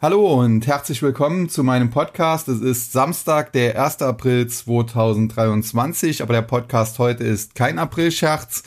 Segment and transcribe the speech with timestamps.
[0.00, 2.46] Hallo und herzlich willkommen zu meinem Podcast.
[2.46, 4.00] Es ist Samstag, der 1.
[4.02, 8.62] April 2023, aber der Podcast heute ist kein April-Scherz.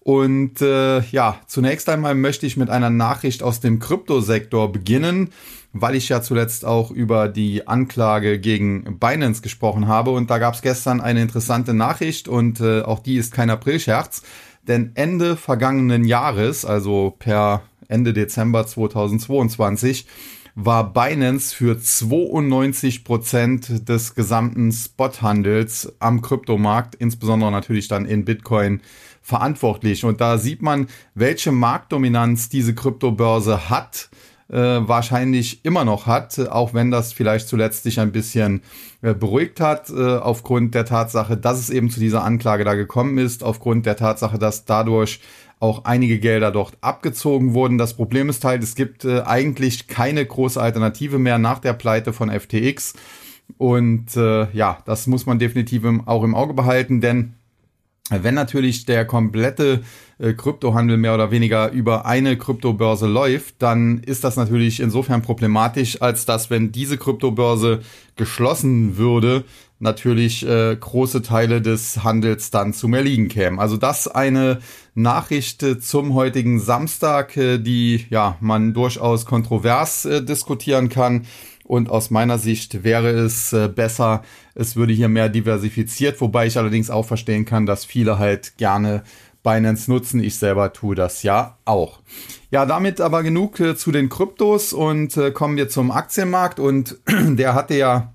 [0.00, 5.30] Und äh, ja, zunächst einmal möchte ich mit einer Nachricht aus dem Kryptosektor beginnen,
[5.72, 10.10] weil ich ja zuletzt auch über die Anklage gegen Binance gesprochen habe.
[10.10, 14.22] Und da gab es gestern eine interessante Nachricht und äh, auch die ist kein April-Scherz.
[14.66, 20.06] Denn Ende vergangenen Jahres, also per Ende Dezember 2022,
[20.54, 28.80] war Binance für 92 Prozent des gesamten Spothandels am Kryptomarkt, insbesondere natürlich dann in Bitcoin,
[29.20, 30.04] verantwortlich.
[30.04, 34.10] Und da sieht man, welche Marktdominanz diese Kryptobörse hat.
[34.52, 38.60] Äh, wahrscheinlich immer noch hat, auch wenn das vielleicht zuletzt sich ein bisschen
[39.00, 43.16] äh, beruhigt hat, äh, aufgrund der Tatsache, dass es eben zu dieser Anklage da gekommen
[43.16, 45.20] ist, aufgrund der Tatsache, dass dadurch
[45.60, 47.78] auch einige Gelder dort abgezogen wurden.
[47.78, 52.12] Das Problem ist halt, es gibt äh, eigentlich keine große Alternative mehr nach der Pleite
[52.12, 52.94] von FTX.
[53.58, 57.34] Und äh, ja, das muss man definitiv im, auch im Auge behalten, denn
[58.10, 59.82] wenn natürlich der komplette
[60.18, 66.02] äh, Kryptohandel mehr oder weniger über eine Kryptobörse läuft, dann ist das natürlich insofern problematisch,
[66.02, 67.80] als dass wenn diese Kryptobörse
[68.16, 69.44] geschlossen würde,
[69.78, 73.58] natürlich äh, große Teile des Handels dann zum Erliegen kämen.
[73.58, 74.60] Also das eine
[74.94, 81.26] Nachricht äh, zum heutigen Samstag, äh, die ja man durchaus kontrovers äh, diskutieren kann.
[81.64, 84.22] Und aus meiner Sicht wäre es äh, besser,
[84.54, 89.02] es würde hier mehr diversifiziert, wobei ich allerdings auch verstehen kann, dass viele halt gerne
[89.42, 90.22] Binance nutzen.
[90.22, 92.00] Ich selber tue das ja auch.
[92.50, 96.98] Ja, damit aber genug äh, zu den Kryptos und äh, kommen wir zum Aktienmarkt und
[97.08, 98.14] der hatte ja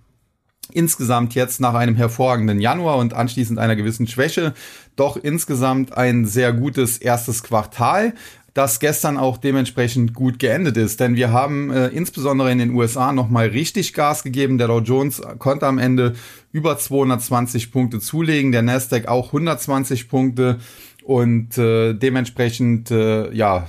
[0.71, 4.53] insgesamt jetzt nach einem hervorragenden Januar und anschließend einer gewissen Schwäche
[4.95, 8.13] doch insgesamt ein sehr gutes erstes Quartal
[8.59, 10.99] das gestern auch dementsprechend gut geendet ist.
[10.99, 14.57] Denn wir haben äh, insbesondere in den USA nochmal richtig Gas gegeben.
[14.57, 16.15] Der Dow Jones konnte am Ende
[16.51, 20.59] über 220 Punkte zulegen, der Nasdaq auch 120 Punkte.
[21.05, 23.65] Und äh, dementsprechend, äh, ja,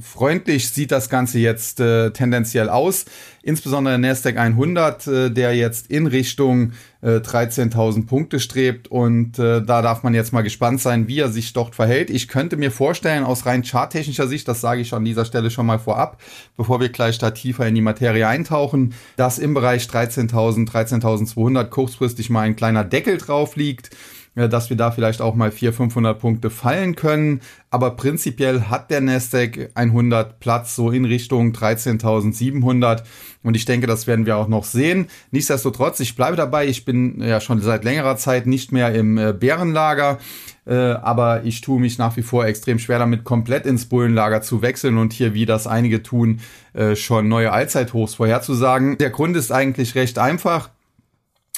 [0.00, 3.04] freundlich sieht das Ganze jetzt äh, tendenziell aus.
[3.42, 6.72] Insbesondere der Nasdaq 100, äh, der jetzt in Richtung
[7.06, 8.88] äh, 13.000 Punkte strebt.
[8.88, 12.10] Und äh, da darf man jetzt mal gespannt sein, wie er sich dort verhält.
[12.10, 15.66] Ich könnte mir vorstellen, aus rein charttechnischer Sicht, das sage ich an dieser Stelle schon
[15.66, 16.20] mal vorab,
[16.56, 22.28] bevor wir gleich da tiefer in die Materie eintauchen, dass im Bereich 13.000, 13.200 kurzfristig
[22.28, 23.90] mal ein kleiner Deckel drauf liegt
[24.36, 27.40] dass wir da vielleicht auch mal 400, 500 Punkte fallen können.
[27.70, 33.02] Aber prinzipiell hat der Nasdaq 100 Platz so in Richtung 13.700.
[33.42, 35.06] Und ich denke, das werden wir auch noch sehen.
[35.30, 36.66] Nichtsdestotrotz, ich bleibe dabei.
[36.66, 40.18] Ich bin ja schon seit längerer Zeit nicht mehr im äh, Bärenlager.
[40.66, 44.60] Äh, aber ich tue mich nach wie vor extrem schwer damit, komplett ins Bullenlager zu
[44.60, 46.40] wechseln und hier, wie das einige tun,
[46.74, 48.98] äh, schon neue Allzeithochs vorherzusagen.
[48.98, 50.68] Der Grund ist eigentlich recht einfach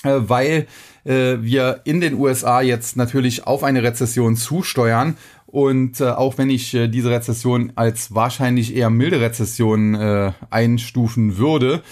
[0.05, 0.67] weil
[1.09, 5.17] äh, wir in den USA jetzt natürlich auf eine Rezession zusteuern.
[5.47, 11.39] Und äh, auch wenn ich äh, diese Rezession als wahrscheinlich eher milde Rezession äh, einstufen
[11.39, 11.83] würde,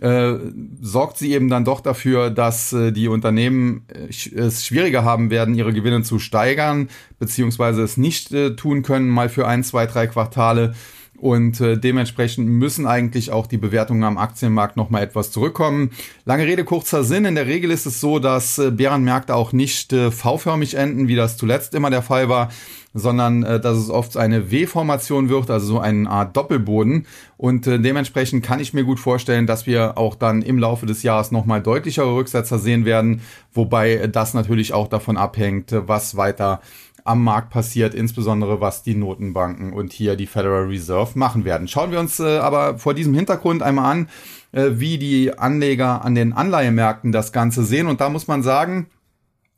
[0.00, 0.34] äh,
[0.80, 5.54] sorgt sie eben dann doch dafür, dass äh, die Unternehmen äh, es schwieriger haben werden,
[5.54, 10.06] ihre Gewinne zu steigern, beziehungsweise es nicht äh, tun können, mal für ein, zwei, drei
[10.06, 10.74] Quartale
[11.22, 15.90] und äh, dementsprechend müssen eigentlich auch die Bewertungen am Aktienmarkt nochmal etwas zurückkommen.
[16.24, 17.24] Lange Rede, kurzer Sinn.
[17.24, 21.14] In der Regel ist es so, dass äh, Bärenmärkte auch nicht äh, V-förmig enden, wie
[21.14, 22.50] das zuletzt immer der Fall war,
[22.92, 27.06] sondern äh, dass es oft eine W-Formation wird, also so eine Art Doppelboden.
[27.36, 31.04] Und äh, dementsprechend kann ich mir gut vorstellen, dass wir auch dann im Laufe des
[31.04, 33.20] Jahres nochmal deutlichere Rücksetzer sehen werden,
[33.54, 36.60] wobei das natürlich auch davon abhängt, was weiter
[37.04, 41.68] am Markt passiert, insbesondere was die Notenbanken und hier die Federal Reserve machen werden.
[41.68, 44.08] Schauen wir uns äh, aber vor diesem Hintergrund einmal an,
[44.52, 47.86] äh, wie die Anleger an den Anleihemärkten das Ganze sehen.
[47.86, 48.86] Und da muss man sagen,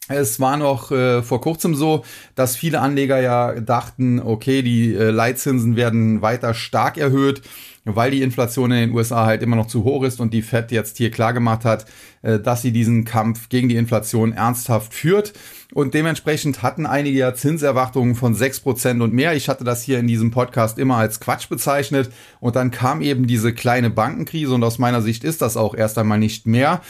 [0.08, 2.04] es war noch äh, vor kurzem so,
[2.34, 7.40] dass viele Anleger ja dachten, okay, die äh, Leitzinsen werden weiter stark erhöht,
[7.86, 10.72] weil die Inflation in den USA halt immer noch zu hoch ist und die Fed
[10.72, 11.86] jetzt hier klargemacht hat,
[12.20, 15.32] äh, dass sie diesen Kampf gegen die Inflation ernsthaft führt.
[15.72, 19.34] Und dementsprechend hatten einige ja Zinserwartungen von sechs Prozent und mehr.
[19.34, 22.12] Ich hatte das hier in diesem Podcast immer als Quatsch bezeichnet.
[22.40, 25.98] Und dann kam eben diese kleine Bankenkrise und aus meiner Sicht ist das auch erst
[25.98, 26.80] einmal nicht mehr.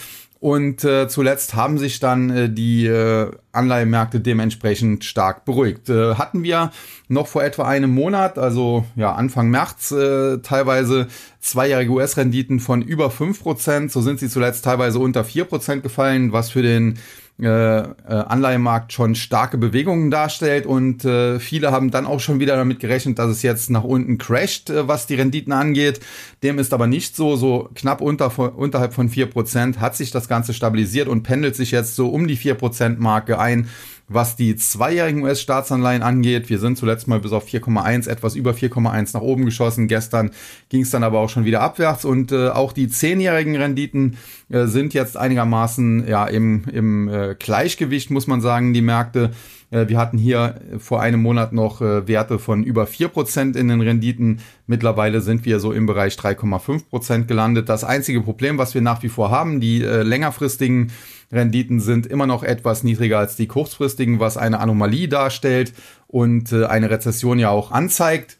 [0.45, 5.89] Und äh, zuletzt haben sich dann äh, die äh, Anleihemärkte dementsprechend stark beruhigt.
[5.89, 6.71] Äh, hatten wir
[7.09, 11.07] noch vor etwa einem Monat, also ja Anfang März, äh, teilweise
[11.41, 13.91] zweijährige US-Renditen von über fünf Prozent.
[13.91, 16.99] So sind sie zuletzt teilweise unter vier Prozent gefallen, was für den
[17.43, 22.55] äh, äh, Anleihemarkt schon starke Bewegungen darstellt und äh, viele haben dann auch schon wieder
[22.55, 25.99] damit gerechnet, dass es jetzt nach unten crasht, was die Renditen angeht.
[26.45, 30.29] Dem ist aber nicht so, so knapp unter, unterhalb von vier Prozent hat sich das
[30.29, 33.69] Ganze stabilisiert und pendelt sich jetzt so um die vier Prozent Marke ein
[34.09, 36.51] was die zweijährigen US-Staatsanleihen angeht.
[36.51, 39.89] Wir sind zuletzt mal bis auf 4,1, etwas über 4,1 nach oben geschossen.
[39.89, 40.31] Gestern
[40.69, 44.17] ging es dann aber auch schon wieder abwärts und äh, auch die zehnjährigen Renditen
[44.51, 49.31] äh, sind jetzt einigermaßen ja im, im äh, Gleichgewicht, muss man sagen, die Märkte.
[49.71, 53.81] Äh, wir hatten hier vor einem Monat noch äh, Werte von über 4% in den
[53.81, 54.41] Renditen.
[54.67, 57.69] Mittlerweile sind wir so im Bereich 3,5% gelandet.
[57.69, 60.93] Das einzige Problem, was wir nach wie vor haben, die äh, längerfristigen
[61.35, 65.73] Renditen sind immer noch etwas niedriger als die kurzfristigen, was eine Anomalie darstellt
[66.07, 68.39] und äh, eine Rezession ja auch anzeigt.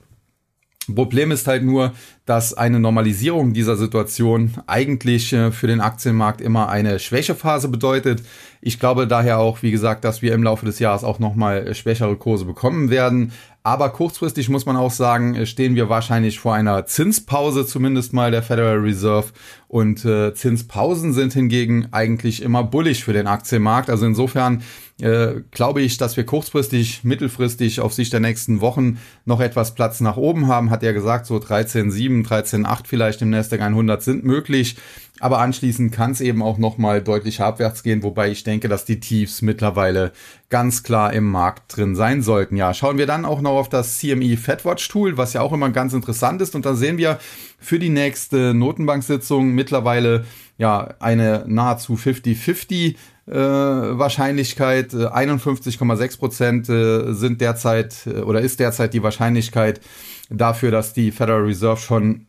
[0.93, 1.93] Problem ist halt nur,
[2.27, 8.23] dass eine Normalisierung dieser Situation eigentlich äh, für den Aktienmarkt immer eine Schwächephase bedeutet.
[8.63, 11.75] Ich glaube daher auch, wie gesagt, dass wir im Laufe des Jahres auch nochmal äh,
[11.75, 13.33] schwächere Kurse bekommen werden.
[13.63, 18.31] Aber kurzfristig muss man auch sagen, äh, stehen wir wahrscheinlich vor einer Zinspause zumindest mal
[18.31, 19.29] der Federal Reserve.
[19.69, 23.91] Und äh, Zinspausen sind hingegen eigentlich immer bullig für den Aktienmarkt.
[23.91, 24.63] Also insofern
[25.01, 30.01] äh, glaube ich, dass wir kurzfristig, mittelfristig auf Sicht der nächsten Wochen noch etwas Platz
[30.01, 30.71] nach oben haben.
[30.71, 34.77] Hat er gesagt, so 13,7, 13,8 vielleicht im Nasdaq 100 sind möglich.
[35.21, 38.99] Aber anschließend kann es eben auch nochmal deutlich abwärts gehen, wobei ich denke, dass die
[38.99, 40.13] Tiefs mittlerweile
[40.51, 42.57] ganz klar im Markt drin sein sollten.
[42.57, 45.71] Ja, schauen wir dann auch noch auf das CME Fedwatch Tool, was ja auch immer
[45.71, 46.57] ganz interessant ist.
[46.57, 47.21] Und da sehen wir
[47.61, 50.25] für die nächste Notenbanksitzung mittlerweile
[50.59, 52.97] ja eine nahezu 50-50
[53.27, 54.93] äh, Wahrscheinlichkeit.
[54.93, 59.81] 51,6 Prozent äh, sind derzeit äh, oder ist derzeit die Wahrscheinlichkeit
[60.29, 62.27] dafür, dass die Federal Reserve schon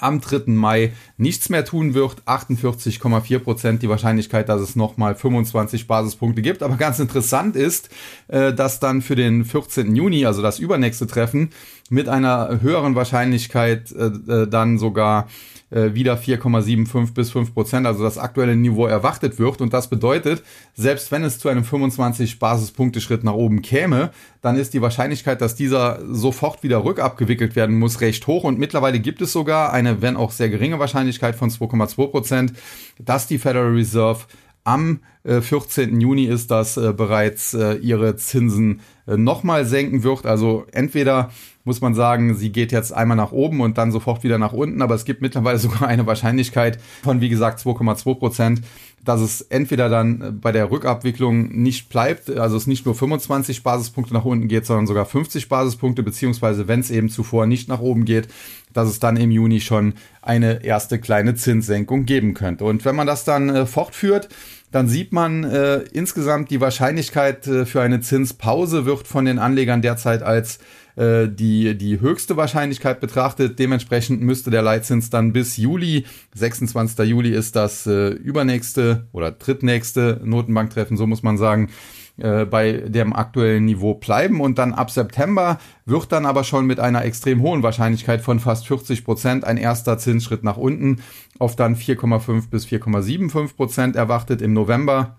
[0.00, 0.42] am 3.
[0.46, 2.22] Mai nichts mehr tun wird.
[2.26, 6.62] 48,4 Prozent die Wahrscheinlichkeit, dass es nochmal 25 Basispunkte gibt.
[6.62, 7.90] Aber ganz interessant ist,
[8.28, 9.94] äh, dass dann für den 14.
[9.94, 11.50] Juni, also das übernächste Treffen,
[11.90, 15.28] mit einer höheren Wahrscheinlichkeit äh, äh, dann sogar
[15.70, 19.60] äh, wieder 4,75 bis 5 Prozent, also das aktuelle Niveau erwartet wird.
[19.60, 20.42] Und das bedeutet,
[20.74, 24.10] selbst wenn es zu einem 25 Basispunkte nach oben käme,
[24.40, 28.44] dann ist die Wahrscheinlichkeit, dass dieser sofort wieder rückabgewickelt werden muss, recht hoch.
[28.44, 32.52] Und mittlerweile gibt es sogar eine, wenn auch sehr geringe Wahrscheinlichkeit von 2,2 Prozent,
[32.98, 34.20] dass die Federal Reserve
[34.68, 35.98] am 14.
[35.98, 40.26] Äh, Juni ist, dass äh, bereits äh, ihre Zinsen nochmal senken wird.
[40.26, 41.30] Also entweder
[41.64, 44.82] muss man sagen, sie geht jetzt einmal nach oben und dann sofort wieder nach unten,
[44.82, 48.60] aber es gibt mittlerweile sogar eine Wahrscheinlichkeit von, wie gesagt, 2,2 Prozent,
[49.04, 54.12] dass es entweder dann bei der Rückabwicklung nicht bleibt, also es nicht nur 25 Basispunkte
[54.12, 58.04] nach unten geht, sondern sogar 50 Basispunkte, beziehungsweise wenn es eben zuvor nicht nach oben
[58.04, 58.28] geht,
[58.74, 62.64] dass es dann im Juni schon eine erste kleine Zinssenkung geben könnte.
[62.64, 64.28] Und wenn man das dann fortführt,
[64.70, 69.82] dann sieht man äh, insgesamt die Wahrscheinlichkeit äh, für eine Zinspause wird von den Anlegern
[69.82, 70.58] derzeit als
[70.96, 73.58] äh, die, die höchste Wahrscheinlichkeit betrachtet.
[73.58, 76.04] Dementsprechend müsste der Leitzins dann bis Juli,
[76.34, 76.98] 26.
[77.06, 81.70] Juli ist das äh, übernächste oder drittnächste Notenbanktreffen, so muss man sagen,
[82.18, 84.40] äh, bei dem aktuellen Niveau bleiben.
[84.40, 88.66] Und dann ab September wird dann aber schon mit einer extrem hohen Wahrscheinlichkeit von fast
[88.66, 91.00] 40 Prozent ein erster Zinsschritt nach unten
[91.38, 95.16] auf dann 4,5 bis 4,75 Prozent erwartet im November.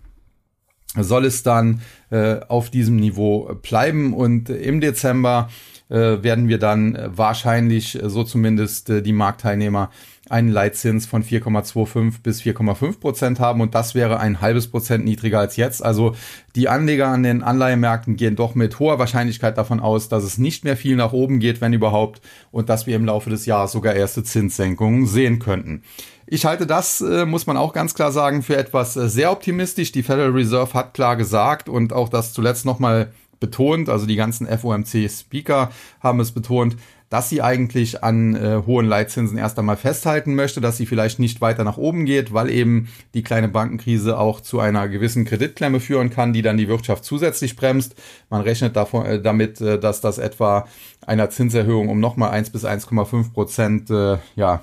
[0.98, 4.14] Soll es dann äh, auf diesem Niveau bleiben.
[4.14, 5.50] Und im Dezember
[5.90, 9.90] äh, werden wir dann wahrscheinlich, so zumindest äh, die Marktteilnehmer,
[10.30, 15.40] einen Leitzins von 4,25 bis 4,5 Prozent haben und das wäre ein halbes Prozent niedriger
[15.40, 15.84] als jetzt.
[15.84, 16.16] Also
[16.56, 20.64] die Anleger an den Anleihemärkten gehen doch mit hoher Wahrscheinlichkeit davon aus, dass es nicht
[20.64, 23.94] mehr viel nach oben geht, wenn überhaupt, und dass wir im Laufe des Jahres sogar
[23.94, 25.84] erste Zinssenkungen sehen könnten.
[26.28, 29.92] Ich halte das, äh, muss man auch ganz klar sagen, für etwas äh, sehr optimistisch.
[29.92, 34.48] Die Federal Reserve hat klar gesagt und auch das zuletzt nochmal betont, also die ganzen
[34.48, 36.76] FOMC-Speaker haben es betont,
[37.10, 41.42] dass sie eigentlich an äh, hohen Leitzinsen erst einmal festhalten möchte, dass sie vielleicht nicht
[41.42, 46.10] weiter nach oben geht, weil eben die kleine Bankenkrise auch zu einer gewissen Kreditklemme führen
[46.10, 47.96] kann, die dann die Wirtschaft zusätzlich bremst.
[48.30, 50.68] Man rechnet davon, äh, damit, äh, dass das etwa
[51.06, 54.62] einer Zinserhöhung um nochmal 1 bis 1,5 Prozent äh, ja,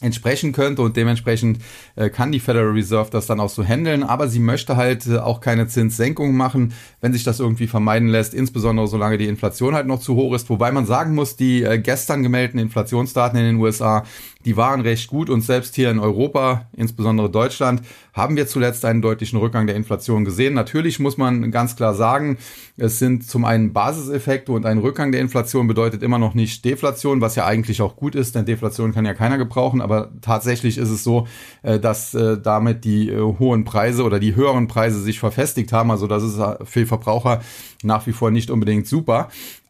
[0.00, 1.58] entsprechen könnte und dementsprechend
[1.96, 5.18] äh, kann die Federal Reserve das dann auch so handeln, aber sie möchte halt äh,
[5.18, 9.86] auch keine Zinssenkung machen, wenn sich das irgendwie vermeiden lässt, insbesondere solange die Inflation halt
[9.86, 13.56] noch zu hoch ist, wobei man sagen muss, die äh, gestern gemeldeten Inflationsdaten in den
[13.56, 14.04] USA,
[14.44, 19.02] die waren recht gut und selbst hier in Europa, insbesondere Deutschland, haben wir zuletzt einen
[19.02, 20.54] deutlichen Rückgang der Inflation gesehen.
[20.54, 22.38] Natürlich muss man ganz klar sagen,
[22.76, 27.20] es sind zum einen Basiseffekte und ein Rückgang der Inflation bedeutet immer noch nicht Deflation,
[27.20, 30.90] was ja eigentlich auch gut ist, denn Deflation kann ja keiner gebrauchen, aber tatsächlich ist
[30.90, 31.26] es so,
[31.62, 35.90] äh, dass äh, damit die äh, hohen Preise oder die höheren Preise sich verfestigt haben.
[35.90, 37.40] Also das ist für Verbraucher
[37.82, 39.28] nach wie vor nicht unbedingt super.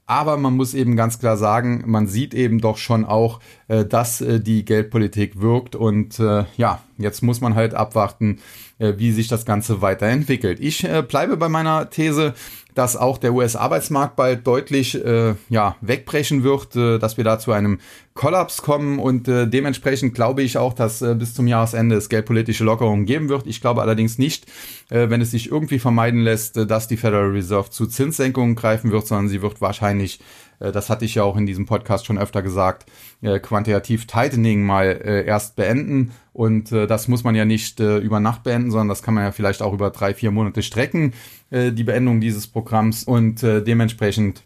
[0.08, 4.22] Aber man muss eben ganz klar sagen, man sieht eben doch schon auch, äh, dass
[4.22, 5.76] äh, die Geldpolitik wirkt.
[5.76, 8.40] Und äh, ja, jetzt muss man halt abwarten,
[8.80, 10.60] wie sich das Ganze weiterentwickelt.
[10.60, 12.34] Ich bleibe bei meiner These,
[12.78, 17.50] dass auch der US-Arbeitsmarkt bald deutlich äh, ja, wegbrechen wird, äh, dass wir da zu
[17.50, 17.80] einem
[18.14, 22.62] Kollaps kommen und äh, dementsprechend glaube ich auch, dass äh, bis zum Jahresende es geldpolitische
[22.62, 23.48] Lockerungen geben wird.
[23.48, 24.46] Ich glaube allerdings nicht,
[24.90, 28.92] äh, wenn es sich irgendwie vermeiden lässt, äh, dass die Federal Reserve zu Zinssenkungen greifen
[28.92, 30.20] wird, sondern sie wird wahrscheinlich
[30.58, 32.90] das hatte ich ja auch in diesem Podcast schon öfter gesagt,
[33.22, 36.12] äh, quantitativ Tightening mal äh, erst beenden.
[36.32, 39.60] Und das muss man ja nicht über Nacht beenden, sondern das kann man ja vielleicht
[39.60, 41.12] auch über drei, vier Monate strecken,
[41.50, 43.02] die Beendung dieses Programms.
[43.02, 44.44] Und dementsprechend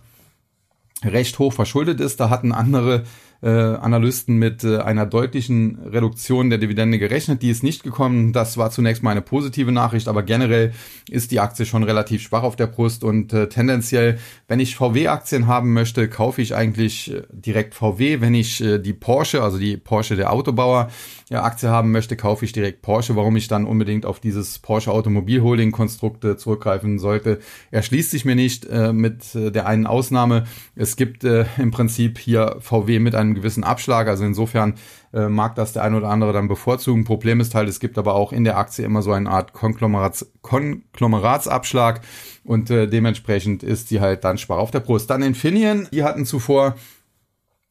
[1.01, 2.19] recht hoch verschuldet ist.
[2.19, 3.05] Da hatten andere
[3.41, 7.41] äh, Analysten mit äh, einer deutlichen Reduktion der Dividende gerechnet.
[7.41, 8.33] Die ist nicht gekommen.
[8.33, 10.73] Das war zunächst mal eine positive Nachricht, aber generell
[11.09, 14.17] ist die Aktie schon relativ schwach auf der Brust und äh, tendenziell,
[14.47, 18.21] wenn ich VW-Aktien haben möchte, kaufe ich eigentlich äh, direkt VW.
[18.21, 20.89] Wenn ich äh, die Porsche, also die Porsche der Autobauer,
[21.29, 23.15] ja, Aktie haben möchte, kaufe ich direkt Porsche.
[23.15, 27.39] Warum ich dann unbedingt auf dieses Porsche Automobil Holding Konstrukt äh, zurückgreifen sollte,
[27.71, 30.45] erschließt sich mir nicht äh, mit äh, der einen Ausnahme.
[30.75, 34.07] Es gibt äh, im Prinzip hier VW mit einem gewissen Abschlag.
[34.07, 34.75] Also insofern
[35.13, 37.03] äh, mag das der eine oder andere dann bevorzugen.
[37.03, 40.31] Problem ist halt, es gibt aber auch in der Aktie immer so eine Art Konglomerats
[40.41, 42.01] Konglomeratsabschlag
[42.43, 45.09] und äh, dementsprechend ist die halt dann schwach auf der Brust.
[45.09, 46.75] Dann Infineon, die hatten zuvor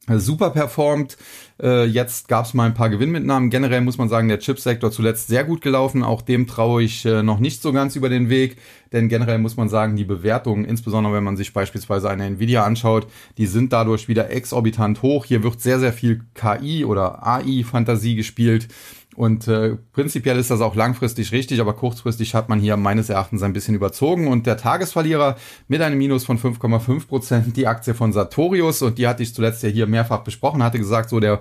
[0.09, 1.17] super performt.
[1.63, 3.49] Äh, jetzt gab es mal ein paar Gewinnmitnahmen.
[3.49, 6.03] Generell muss man sagen, der Chipsektor zuletzt sehr gut gelaufen.
[6.03, 8.57] Auch dem traue ich äh, noch nicht so ganz über den Weg.
[8.93, 13.07] Denn generell muss man sagen, die Bewertungen, insbesondere wenn man sich beispielsweise eine Nvidia anschaut,
[13.39, 15.25] die sind dadurch wieder exorbitant hoch.
[15.25, 18.69] Hier wird sehr, sehr viel KI oder AI-Fantasie gespielt.
[19.17, 23.43] Und äh, prinzipiell ist das auch langfristig richtig, aber kurzfristig hat man hier meines Erachtens
[23.43, 24.29] ein bisschen überzogen.
[24.29, 25.37] Und der Tagesverlierer
[25.69, 29.63] mit einem Minus von 5,5 Prozent, die Aktie von Sartorius, und die hatte ich zuletzt
[29.63, 31.41] ja hier mehrfach besprochen, hatte gesagt, so der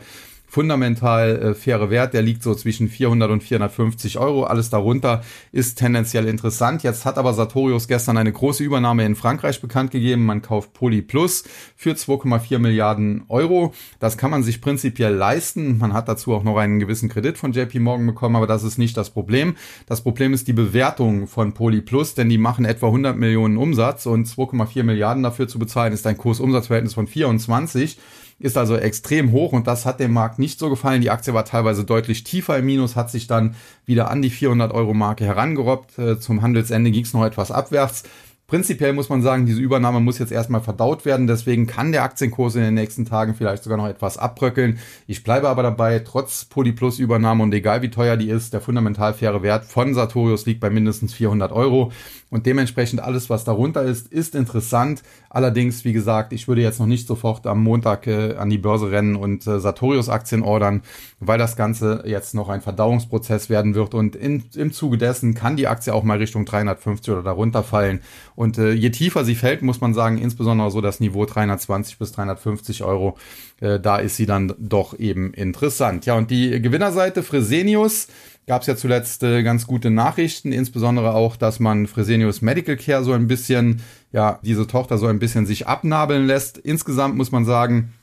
[0.55, 4.45] fundamental äh, faire Wert, der liegt so zwischen 400 und 450 Euro.
[4.45, 5.21] Alles darunter
[5.51, 6.81] ist tendenziell interessant.
[6.81, 10.25] Jetzt hat aber Sartorius gestern eine große Übernahme in Frankreich bekannt gegeben.
[10.25, 11.43] Man kauft Poly Plus
[11.75, 13.73] für 2,4 Milliarden Euro.
[13.99, 15.77] Das kann man sich prinzipiell leisten.
[15.77, 18.77] Man hat dazu auch noch einen gewissen Kredit von JP Morgan bekommen, aber das ist
[18.77, 19.57] nicht das Problem.
[19.87, 24.05] Das Problem ist die Bewertung von Poly Plus, denn die machen etwa 100 Millionen Umsatz
[24.05, 27.97] und 2,4 Milliarden dafür zu bezahlen ist ein Kursumsatzverhältnis von 24
[28.39, 31.01] ist also extrem hoch und das hat dem Markt nicht so gefallen.
[31.01, 34.73] Die Aktie war teilweise deutlich tiefer im Minus, hat sich dann wieder an die 400
[34.73, 35.97] Euro Marke herangerobbt.
[35.97, 38.03] Äh, zum Handelsende ging es noch etwas abwärts.
[38.47, 41.25] Prinzipiell muss man sagen, diese Übernahme muss jetzt erstmal verdaut werden.
[41.25, 44.77] Deswegen kann der Aktienkurs in den nächsten Tagen vielleicht sogar noch etwas abbröckeln.
[45.07, 49.15] Ich bleibe aber dabei, trotz Polyplus Übernahme und egal wie teuer die ist, der fundamental
[49.15, 51.91] faire Wert von Sartorius liegt bei mindestens 400 Euro.
[52.35, 55.03] Und dementsprechend alles, was darunter ist, ist interessant.
[55.29, 58.91] Allerdings, wie gesagt, ich würde jetzt noch nicht sofort am Montag äh, an die Börse
[58.91, 60.81] rennen und äh, Sartorius Aktien ordern,
[61.21, 65.55] weil das Ganze jetzt noch ein Verdauungsprozess werden wird und in, im Zuge dessen kann
[65.55, 68.01] die Aktie auch mal Richtung 350 oder darunter fallen.
[68.35, 72.11] Und äh, je tiefer sie fällt, muss man sagen, insbesondere so das Niveau 320 bis
[72.11, 73.17] 350 Euro,
[73.61, 76.05] äh, da ist sie dann doch eben interessant.
[76.05, 78.09] Ja, und die Gewinnerseite Fresenius
[78.47, 83.03] gab es ja zuletzt äh, ganz gute Nachrichten, insbesondere auch, dass man Fresenius Medical Care
[83.03, 86.57] so ein bisschen, ja, diese Tochter so ein bisschen sich abnabeln lässt.
[86.57, 87.93] Insgesamt muss man sagen,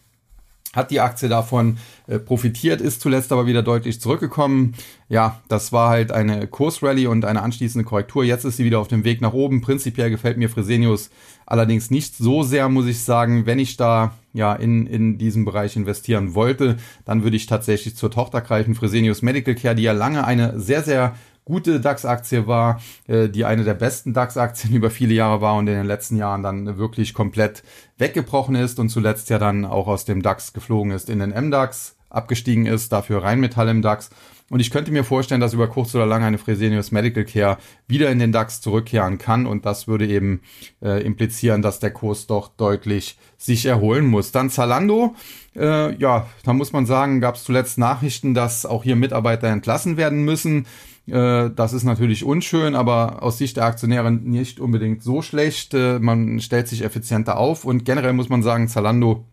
[0.72, 1.76] hat die Aktie davon
[2.06, 4.74] äh, profitiert, ist zuletzt aber wieder deutlich zurückgekommen.
[5.08, 8.24] Ja, das war halt eine Kursrally und eine anschließende Korrektur.
[8.24, 9.60] Jetzt ist sie wieder auf dem Weg nach oben.
[9.60, 11.10] Prinzipiell gefällt mir Fresenius
[11.44, 13.44] allerdings nicht so sehr, muss ich sagen.
[13.44, 18.10] Wenn ich da ja in, in diesem Bereich investieren wollte, dann würde ich tatsächlich zur
[18.10, 23.28] Tochter greifen, Fresenius Medical Care, die ja lange eine sehr, sehr gute DAX-Aktie war, äh,
[23.28, 26.78] die eine der besten DAX-Aktien über viele Jahre war und in den letzten Jahren dann
[26.78, 27.62] wirklich komplett
[27.98, 31.96] weggebrochen ist und zuletzt ja dann auch aus dem DAX geflogen ist in den MDAX,
[32.10, 34.10] abgestiegen ist, dafür Rheinmetall im DAX.
[34.52, 37.56] Und ich könnte mir vorstellen, dass über kurz oder lang eine Fresenius Medical Care
[37.88, 39.46] wieder in den DAX zurückkehren kann.
[39.46, 40.42] Und das würde eben
[40.82, 44.30] äh, implizieren, dass der Kurs doch deutlich sich erholen muss.
[44.30, 45.14] Dann Zalando.
[45.56, 49.96] Äh, ja, da muss man sagen, gab es zuletzt Nachrichten, dass auch hier Mitarbeiter entlassen
[49.96, 50.66] werden müssen.
[51.06, 55.74] Äh, das ist natürlich unschön, aber aus Sicht der Aktionäre nicht unbedingt so schlecht.
[55.74, 59.26] Äh, man stellt sich effizienter auf und generell muss man sagen, Zalando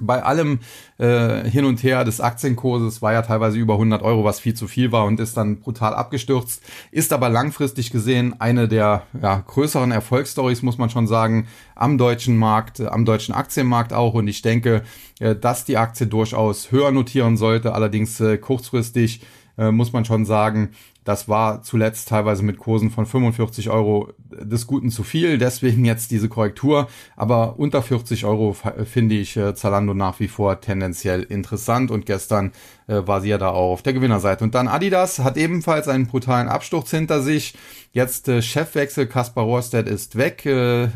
[0.00, 0.60] bei allem
[0.98, 4.66] äh, hin und her des Aktienkurses war ja teilweise über 100 Euro, was viel zu
[4.66, 6.62] viel war und ist dann brutal abgestürzt.
[6.90, 12.36] Ist aber langfristig gesehen eine der ja, größeren Erfolgsstories, muss man schon sagen, am deutschen
[12.36, 14.14] Markt, äh, am deutschen Aktienmarkt auch.
[14.14, 14.82] Und ich denke,
[15.20, 17.72] äh, dass die Aktie durchaus höher notieren sollte.
[17.72, 19.20] Allerdings äh, kurzfristig
[19.56, 20.70] äh, muss man schon sagen,
[21.04, 25.36] das war zuletzt teilweise mit Kursen von 45 Euro des Guten zu viel.
[25.36, 26.88] Deswegen jetzt diese Korrektur.
[27.14, 31.90] Aber unter 40 Euro finde ich äh, Zalando nach wie vor tendenziell interessant.
[31.90, 32.52] Und gestern
[32.86, 34.44] äh, war sie ja da auch auf der Gewinnerseite.
[34.44, 37.54] Und dann Adidas hat ebenfalls einen brutalen Absturz hinter sich.
[37.92, 39.06] Jetzt äh, Chefwechsel.
[39.06, 40.42] Kaspar Rohrstedt ist weg.
[40.44, 40.90] Der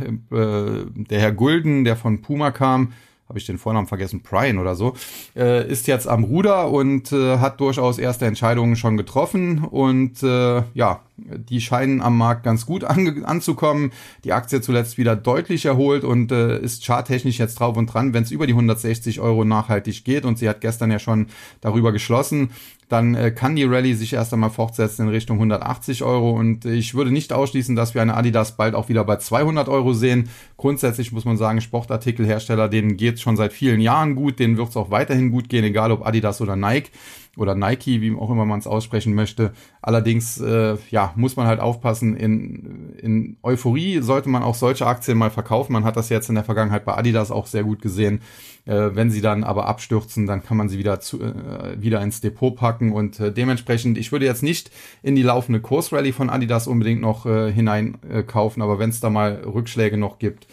[1.10, 2.92] Herr Gulden, der von Puma kam,
[3.28, 4.94] habe ich den Vornamen vergessen, Brian oder so,
[5.36, 10.62] äh, ist jetzt am Ruder und äh, hat durchaus erste Entscheidungen schon getroffen und äh,
[10.74, 13.92] ja, die scheinen am Markt ganz gut anzukommen.
[14.24, 18.22] Die Aktie zuletzt wieder deutlich erholt und äh, ist charttechnisch jetzt drauf und dran, wenn
[18.22, 20.24] es über die 160 Euro nachhaltig geht.
[20.24, 21.26] Und sie hat gestern ja schon
[21.60, 22.50] darüber geschlossen.
[22.88, 26.32] Dann äh, kann die Rallye sich erst einmal fortsetzen in Richtung 180 Euro.
[26.32, 29.92] Und ich würde nicht ausschließen, dass wir eine Adidas bald auch wieder bei 200 Euro
[29.92, 30.30] sehen.
[30.56, 34.38] Grundsätzlich muss man sagen, Sportartikelhersteller, denen geht es schon seit vielen Jahren gut.
[34.38, 36.90] Denen wird es auch weiterhin gut gehen, egal ob Adidas oder Nike
[37.38, 39.52] oder Nike, wie auch immer man es aussprechen möchte.
[39.80, 42.16] Allerdings, äh, ja, muss man halt aufpassen.
[42.16, 45.72] In, in Euphorie sollte man auch solche Aktien mal verkaufen.
[45.72, 48.20] Man hat das jetzt in der Vergangenheit bei Adidas auch sehr gut gesehen.
[48.66, 52.20] Äh, wenn sie dann aber abstürzen, dann kann man sie wieder zu, äh, wieder ins
[52.20, 54.70] Depot packen und äh, dementsprechend, ich würde jetzt nicht
[55.02, 59.10] in die laufende Kursrally von Adidas unbedingt noch äh, hinein äh, aber wenn es da
[59.10, 60.46] mal Rückschläge noch gibt,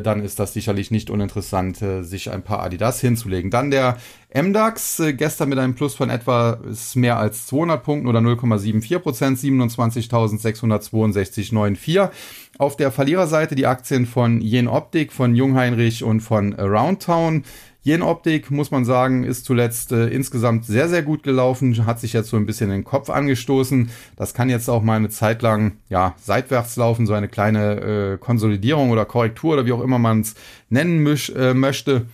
[0.00, 3.50] dann ist das sicherlich nicht uninteressant, äh, sich ein paar Adidas hinzulegen.
[3.50, 3.98] Dann der
[4.32, 6.58] MDAX, äh, gestern mit einem Plus von etwa
[6.94, 12.10] mehr als 200 Punkten oder 0,74 Prozent, 27.662,94.
[12.56, 17.44] Auf der Verliererseite die Aktien von Jen Optik, von Jungheinrich und von Aroundtown.
[17.84, 22.30] Jen-Optik, muss man sagen, ist zuletzt äh, insgesamt sehr, sehr gut gelaufen, hat sich jetzt
[22.30, 23.90] so ein bisschen den Kopf angestoßen.
[24.16, 28.18] Das kann jetzt auch mal eine Zeit lang ja, seitwärts laufen, so eine kleine äh,
[28.18, 30.34] Konsolidierung oder Korrektur oder wie auch immer man es
[30.70, 32.06] nennen misch, äh, möchte.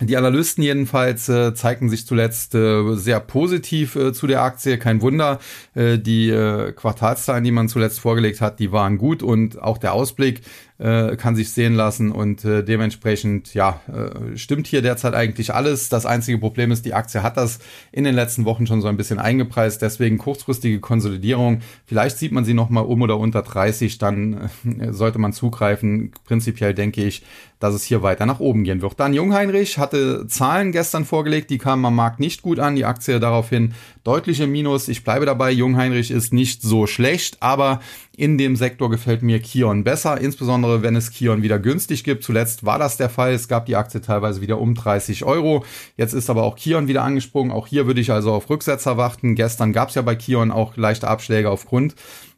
[0.00, 4.78] Die Analysten jedenfalls äh, zeigten sich zuletzt äh, sehr positiv äh, zu der Aktie.
[4.78, 5.38] Kein Wunder.
[5.74, 9.92] Äh, die äh, Quartalszahlen, die man zuletzt vorgelegt hat, die waren gut und auch der
[9.92, 10.40] Ausblick
[10.82, 15.88] äh, kann sich sehen lassen und äh, dementsprechend, ja, äh, stimmt hier derzeit eigentlich alles.
[15.88, 17.60] Das einzige Problem ist, die Aktie hat das
[17.92, 21.60] in den letzten Wochen schon so ein bisschen eingepreist, deswegen kurzfristige Konsolidierung.
[21.86, 26.10] Vielleicht sieht man sie nochmal um oder unter 30, dann äh, sollte man zugreifen.
[26.24, 27.22] Prinzipiell denke ich,
[27.60, 28.98] dass es hier weiter nach oben gehen wird.
[28.98, 32.74] Dann Jungheinrich hatte Zahlen gestern vorgelegt, die kamen am Markt nicht gut an.
[32.74, 34.88] Die Aktie daraufhin deutliche Minus.
[34.88, 37.80] Ich bleibe dabei, Jungheinrich ist nicht so schlecht, aber
[38.16, 42.24] in dem Sektor gefällt mir Kion besser, insbesondere wenn es Kion wieder günstig gibt.
[42.24, 43.32] Zuletzt war das der Fall.
[43.32, 45.64] Es gab die Aktie teilweise wieder um 30 Euro.
[45.96, 47.52] Jetzt ist aber auch Kion wieder angesprungen.
[47.52, 49.34] Auch hier würde ich also auf Rücksetzer warten.
[49.34, 51.94] Gestern gab es ja bei Kion auch leichte Abschläge aufgrund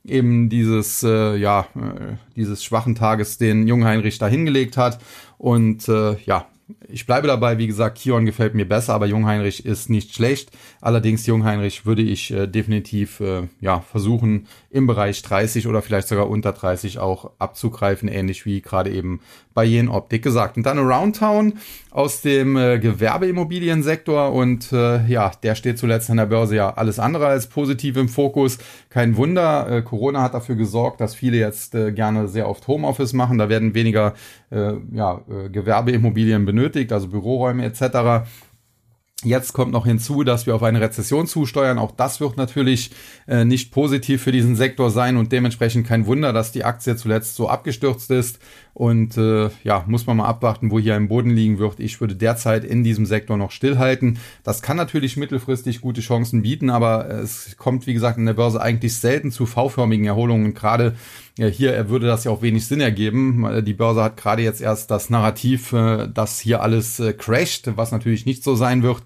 [0.07, 4.99] eben dieses, äh, ja, äh, dieses schwachen Tages, den Jungheinrich da hingelegt hat.
[5.39, 6.47] Und äh, ja,
[6.89, 10.51] ich bleibe dabei, wie gesagt, Kion gefällt mir besser, aber Jungheinrich ist nicht schlecht.
[10.81, 16.29] Allerdings Jungheinrich würde ich äh, definitiv äh, ja, versuchen, im Bereich 30 oder vielleicht sogar
[16.29, 19.21] unter 30 auch abzugreifen, ähnlich wie gerade eben
[19.55, 20.57] bei Jen Optik gesagt.
[20.57, 21.55] Und dann Aroundtown
[21.93, 26.99] aus dem äh, Gewerbeimmobiliensektor und äh, ja, der steht zuletzt an der Börse ja alles
[26.99, 28.59] andere als positiv im Fokus.
[28.91, 33.13] Kein Wunder, äh, Corona hat dafür gesorgt, dass viele jetzt äh, gerne sehr oft Homeoffice
[33.13, 33.39] machen.
[33.39, 34.15] Da werden weniger
[34.51, 38.27] äh, ja, äh, Gewerbeimmobilien benötigt, also Büroräume etc.
[39.25, 41.79] Jetzt kommt noch hinzu, dass wir auf eine Rezession zusteuern.
[41.79, 42.91] Auch das wird natürlich
[43.27, 47.35] äh, nicht positiv für diesen Sektor sein und dementsprechend kein Wunder, dass die Aktie zuletzt
[47.37, 48.39] so abgestürzt ist.
[48.75, 51.79] Und äh, ja, muss man mal abwarten, wo hier im Boden liegen wird.
[51.79, 54.19] Ich würde derzeit in diesem Sektor noch stillhalten.
[54.43, 58.61] Das kann natürlich mittelfristig gute Chancen bieten, aber es kommt, wie gesagt, in der Börse
[58.61, 60.55] eigentlich selten zu V-förmigen Erholungen.
[60.55, 60.97] Gerade
[61.39, 63.65] ja, hier würde das ja auch wenig Sinn ergeben.
[63.65, 67.93] Die Börse hat gerade jetzt erst das Narrativ, äh, dass hier alles äh, crasht, was
[67.93, 69.03] natürlich nicht so sein wird.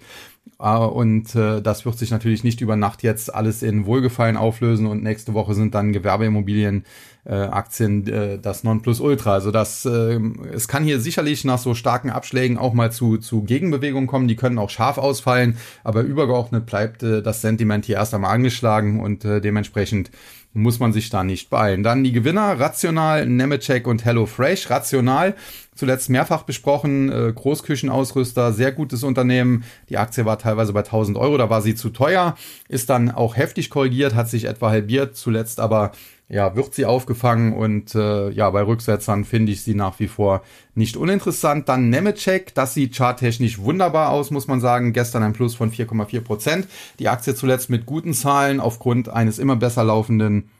[0.58, 5.04] Und äh, das wird sich natürlich nicht über Nacht jetzt alles in Wohlgefallen auflösen und
[5.04, 6.84] nächste Woche sind dann Gewerbeimmobilien
[7.24, 9.32] äh, Aktien äh, das Nonplusultra.
[9.32, 10.20] Also das, äh,
[10.52, 14.36] es kann hier sicherlich nach so starken Abschlägen auch mal zu, zu Gegenbewegungen kommen, die
[14.36, 19.24] können auch scharf ausfallen, aber übergeordnet bleibt äh, das Sentiment hier erst einmal angeschlagen und
[19.24, 20.10] äh, dementsprechend
[20.54, 21.82] muss man sich da nicht beeilen.
[21.82, 24.70] Dann die Gewinner, Rational, Nemetschek und HelloFresh.
[24.70, 25.34] Rational,
[25.74, 29.64] zuletzt mehrfach besprochen, äh, Großküchenausrüster, sehr gutes Unternehmen.
[29.88, 32.34] Die Aktie war teilweise bei 1000 Euro, da war sie zu teuer,
[32.68, 35.92] ist dann auch heftig korrigiert, hat sich etwa halbiert, zuletzt aber
[36.28, 40.42] ja, wird sie aufgefangen und äh, ja, bei Rücksetzern finde ich sie nach wie vor
[40.74, 41.68] nicht uninteressant.
[41.68, 44.92] Dann Nemetschek, das sieht charttechnisch wunderbar aus, muss man sagen.
[44.92, 46.68] Gestern ein Plus von 4,4 Prozent.
[46.98, 50.50] Die Aktie zuletzt mit guten Zahlen aufgrund eines immer besser laufenden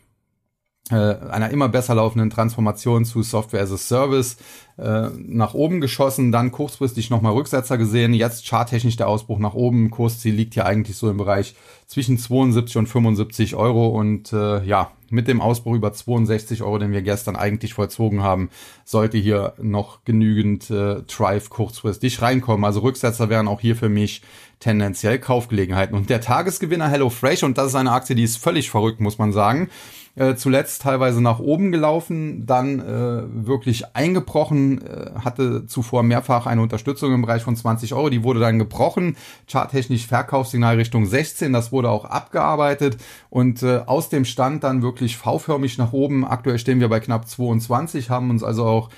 [0.96, 4.37] einer immer besser laufenden Transformation zu Software as a Service
[4.79, 9.90] äh, nach oben geschossen, dann kurzfristig nochmal Rücksetzer gesehen, jetzt charttechnisch der Ausbruch nach oben,
[9.90, 11.55] Kursziel liegt hier eigentlich so im Bereich
[11.87, 16.92] zwischen 72 und 75 Euro und äh, ja, mit dem Ausbruch über 62 Euro, den
[16.92, 18.51] wir gestern eigentlich vollzogen haben,
[18.85, 22.64] sollte hier noch genügend äh, Drive kurzfristig reinkommen.
[22.64, 24.22] Also Rücksetzer wären auch hier für mich
[24.61, 25.96] tendenziell Kaufgelegenheiten.
[25.96, 29.33] Und der Tagesgewinner HelloFresh, und das ist eine Aktie, die ist völlig verrückt, muss man
[29.33, 29.70] sagen,
[30.18, 36.61] äh, zuletzt teilweise nach oben gelaufen, dann äh, wirklich eingebrochen, äh, hatte zuvor mehrfach eine
[36.61, 41.72] Unterstützung im Bereich von 20 Euro, die wurde dann gebrochen, charttechnisch Verkaufssignal Richtung 16, das
[41.72, 42.96] wurde auch abgearbeitet
[43.31, 46.26] und äh, aus dem Stand dann wirklich V-förmig nach oben.
[46.26, 48.90] Aktuell stehen wir bei knapp 22, haben uns also auch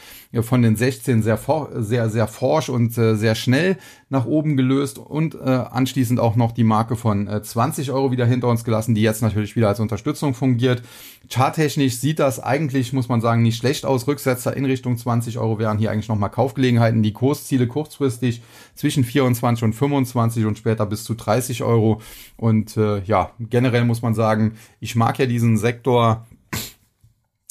[0.43, 1.39] von den 16 sehr,
[1.75, 3.79] sehr, sehr forsch und äh, sehr schnell
[4.11, 8.27] nach oben gelöst und äh, anschließend auch noch die Marke von äh, 20 Euro wieder
[8.27, 10.83] hinter uns gelassen, die jetzt natürlich wieder als Unterstützung fungiert.
[11.29, 14.07] Charttechnisch sieht das eigentlich, muss man sagen, nicht schlecht aus.
[14.07, 17.03] Rücksetzer in Richtung 20 Euro wären hier eigentlich nochmal Kaufgelegenheiten.
[17.03, 18.41] Die Kursziele kurzfristig
[18.77, 22.01] zwischen 24 und 25 und später bis zu 30 Euro.
[22.37, 26.27] Und äh, ja, generell muss man sagen, ich mag ja diesen Sektor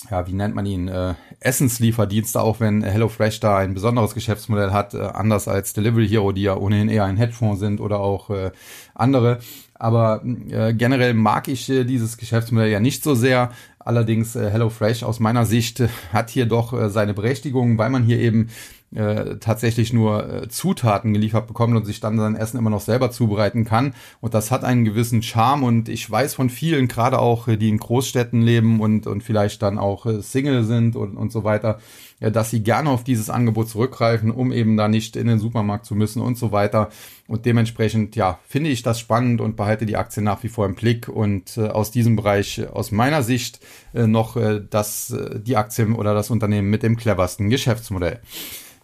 [0.10, 4.94] ja, wie nennt man ihn, äh, Essenslieferdienste, auch wenn HelloFresh da ein besonderes Geschäftsmodell hat,
[4.94, 8.52] äh, anders als Delivery Hero, die ja ohnehin eher ein Hedgefonds sind oder auch äh,
[8.96, 9.40] andere.
[9.76, 13.52] Aber äh, generell mag ich äh, dieses Geschäftsmodell ja nicht so sehr.
[13.80, 18.04] Allerdings äh, HelloFresh aus meiner Sicht äh, hat hier doch äh, seine Berechtigung, weil man
[18.04, 18.50] hier eben
[18.96, 23.12] äh, tatsächlich nur äh, Zutaten geliefert bekommt und sich dann sein Essen immer noch selber
[23.12, 23.94] zubereiten kann.
[24.20, 27.70] Und das hat einen gewissen Charme und ich weiß von vielen, gerade auch, äh, die
[27.70, 31.80] in Großstädten leben und, und vielleicht dann auch äh, Single sind und, und so weiter,
[32.20, 35.86] ja, dass sie gerne auf dieses Angebot zurückgreifen, um eben da nicht in den Supermarkt
[35.86, 36.90] zu müssen und so weiter.
[37.28, 40.76] Und dementsprechend, ja, finde ich das spannend und behalte die Aktie nach wie vor im
[40.76, 43.60] Blick und äh, aus diesem Bereich aus meiner Sicht
[43.94, 48.20] äh, noch äh, das, äh, die Aktie oder das Unternehmen mit dem cleversten Geschäftsmodell.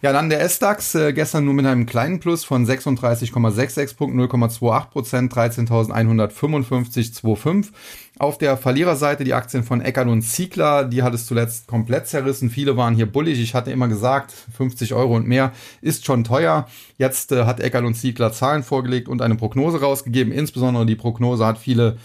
[0.06, 4.90] Ja, dann der S-DAX, äh, gestern nur mit einem kleinen Plus von 36,66 Punkten, 0,28
[4.90, 7.72] Prozent, 13.155,25.
[8.16, 12.50] Auf der Verliererseite die Aktien von Eckert und Ziegler, die hat es zuletzt komplett zerrissen.
[12.50, 13.40] Viele waren hier bullig.
[13.40, 15.50] Ich hatte immer gesagt, 50 Euro und mehr
[15.82, 16.68] ist schon teuer.
[16.98, 20.32] Jetzt äh, hat Eckert und Ziegler Zahlen vorgelegt und eine Prognose rausgegeben.
[20.32, 21.96] Insbesondere die Prognose hat viele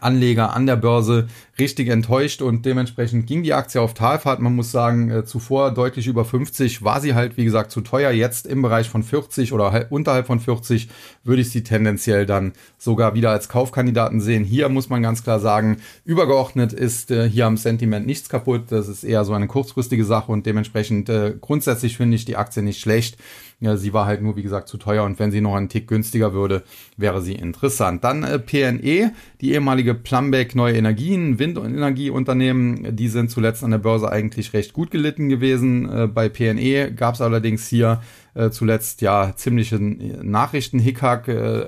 [0.00, 4.40] Anleger an der Börse richtig enttäuscht und dementsprechend ging die Aktie auf Talfahrt.
[4.40, 8.10] Man muss sagen, äh, zuvor deutlich über 50 war sie halt, wie gesagt, zu teuer.
[8.10, 10.88] Jetzt im Bereich von 40 oder unterhalb von 40
[11.22, 14.42] würde ich sie tendenziell dann sogar wieder als Kaufkandidaten sehen.
[14.42, 18.64] Hier muss man ganz klar sagen, übergeordnet ist äh, hier am Sentiment nichts kaputt.
[18.70, 22.64] Das ist eher so eine kurzfristige Sache und dementsprechend äh, grundsätzlich finde ich die Aktie
[22.64, 23.16] nicht schlecht.
[23.64, 25.88] Ja, sie war halt nur, wie gesagt, zu teuer und wenn sie noch einen Tick
[25.88, 26.64] günstiger würde,
[26.98, 28.04] wäre sie interessant.
[28.04, 34.12] Dann äh, PNE, die ehemalige Plumbeck Neue Energien, Windenergieunternehmen, die sind zuletzt an der Börse
[34.12, 35.90] eigentlich recht gut gelitten gewesen.
[35.90, 38.02] Äh, bei PNE gab es allerdings hier
[38.34, 41.66] äh, zuletzt ja ziemlichen Nachrichtenhickhack, äh,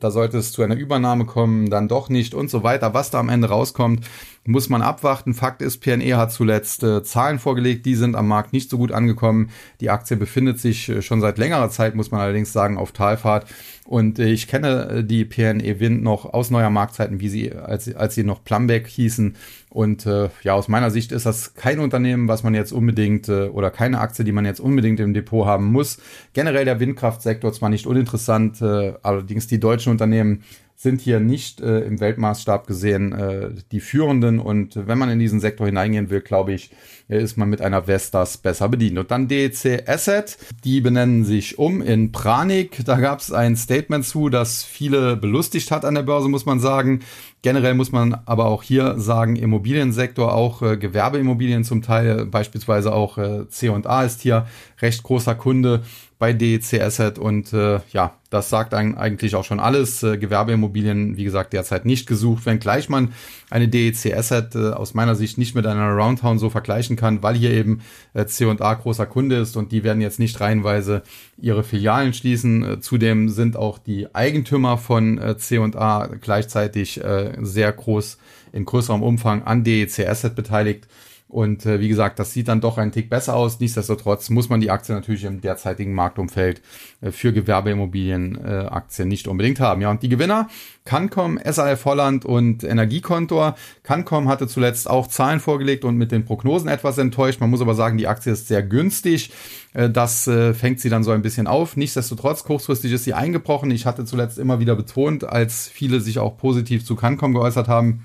[0.00, 2.94] da sollte es zu einer Übernahme kommen, dann doch nicht und so weiter.
[2.94, 4.06] Was da am Ende rauskommt,
[4.46, 5.32] muss man abwarten.
[5.32, 8.92] Fakt ist, PNE hat zuletzt äh, Zahlen vorgelegt, die sind am Markt nicht so gut
[8.92, 9.50] angekommen.
[9.80, 13.46] Die Aktie befindet sich äh, schon seit längerer Zeit, muss man allerdings sagen, auf Talfahrt.
[13.86, 17.94] Und äh, ich kenne äh, die PNE Wind noch aus neuer Marktzeiten, wie sie, als,
[17.94, 19.36] als sie noch Plumbeck hießen.
[19.70, 23.48] Und äh, ja, aus meiner Sicht ist das kein Unternehmen, was man jetzt unbedingt äh,
[23.48, 25.98] oder keine Aktie, die man jetzt unbedingt im Depot haben muss.
[26.34, 30.42] Generell der Windkraftsektor zwar nicht uninteressant, allerdings die deutschen Unternehmen
[30.76, 34.38] sind hier nicht äh, im Weltmaßstab gesehen äh, die führenden.
[34.38, 36.70] Und wenn man in diesen Sektor hineingehen will, glaube ich,
[37.08, 38.98] ist man mit einer Vestas besser bedient.
[38.98, 42.84] Und dann DEC Asset, die benennen sich um in Pranik.
[42.84, 46.60] Da gab es ein Statement zu, das viele belustigt hat an der Börse, muss man
[46.60, 47.00] sagen.
[47.42, 53.18] Generell muss man aber auch hier sagen, Immobiliensektor, auch äh, Gewerbeimmobilien zum Teil, beispielsweise auch
[53.18, 54.46] äh, C&A ist hier
[54.80, 55.82] recht großer Kunde
[56.18, 60.02] bei DEC Asset und äh, ja, das sagt eigentlich auch schon alles.
[60.02, 63.12] Äh, Gewerbeimmobilien, wie gesagt, derzeit nicht gesucht, wenngleich man
[63.50, 67.34] eine DEC Asset äh, aus meiner Sicht nicht mit einer Roundtown so vergleichen kann, weil
[67.34, 71.02] hier eben äh, C&A großer Kunde ist und die werden jetzt nicht reihenweise
[71.36, 72.64] ihre Filialen schließen.
[72.64, 78.18] Äh, zudem sind auch die Eigentümer von äh, C&A gleichzeitig äh, sehr groß
[78.52, 80.86] in größerem Umfang an DEC Asset beteiligt.
[81.34, 83.58] Und äh, wie gesagt, das sieht dann doch ein Tick besser aus.
[83.58, 86.62] Nichtsdestotrotz muss man die Aktie natürlich im derzeitigen Marktumfeld
[87.00, 89.80] äh, für Gewerbeimmobilienaktien äh, nicht unbedingt haben.
[89.80, 90.46] Ja, und die Gewinner,
[90.84, 93.56] Cancom, SAF Holland und Energiekontor.
[93.82, 97.40] Cancom hatte zuletzt auch Zahlen vorgelegt und mit den Prognosen etwas enttäuscht.
[97.40, 99.32] Man muss aber sagen, die Aktie ist sehr günstig.
[99.72, 101.76] Äh, das äh, fängt sie dann so ein bisschen auf.
[101.76, 103.72] Nichtsdestotrotz, kurzfristig ist sie eingebrochen.
[103.72, 108.04] Ich hatte zuletzt immer wieder betont, als viele sich auch positiv zu Cancom geäußert haben,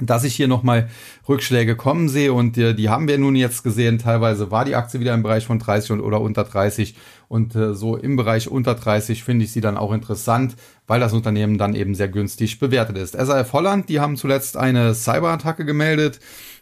[0.00, 0.88] dass ich hier nochmal
[1.28, 3.98] Rückschläge kommen sehe und die, die haben wir nun jetzt gesehen.
[3.98, 6.94] Teilweise war die Aktie wieder im Bereich von 30 und, oder unter 30
[7.28, 11.12] und äh, so im Bereich unter 30 finde ich sie dann auch interessant, weil das
[11.12, 13.12] Unternehmen dann eben sehr günstig bewertet ist.
[13.12, 16.20] SAF Holland, die haben zuletzt eine Cyberattacke gemeldet.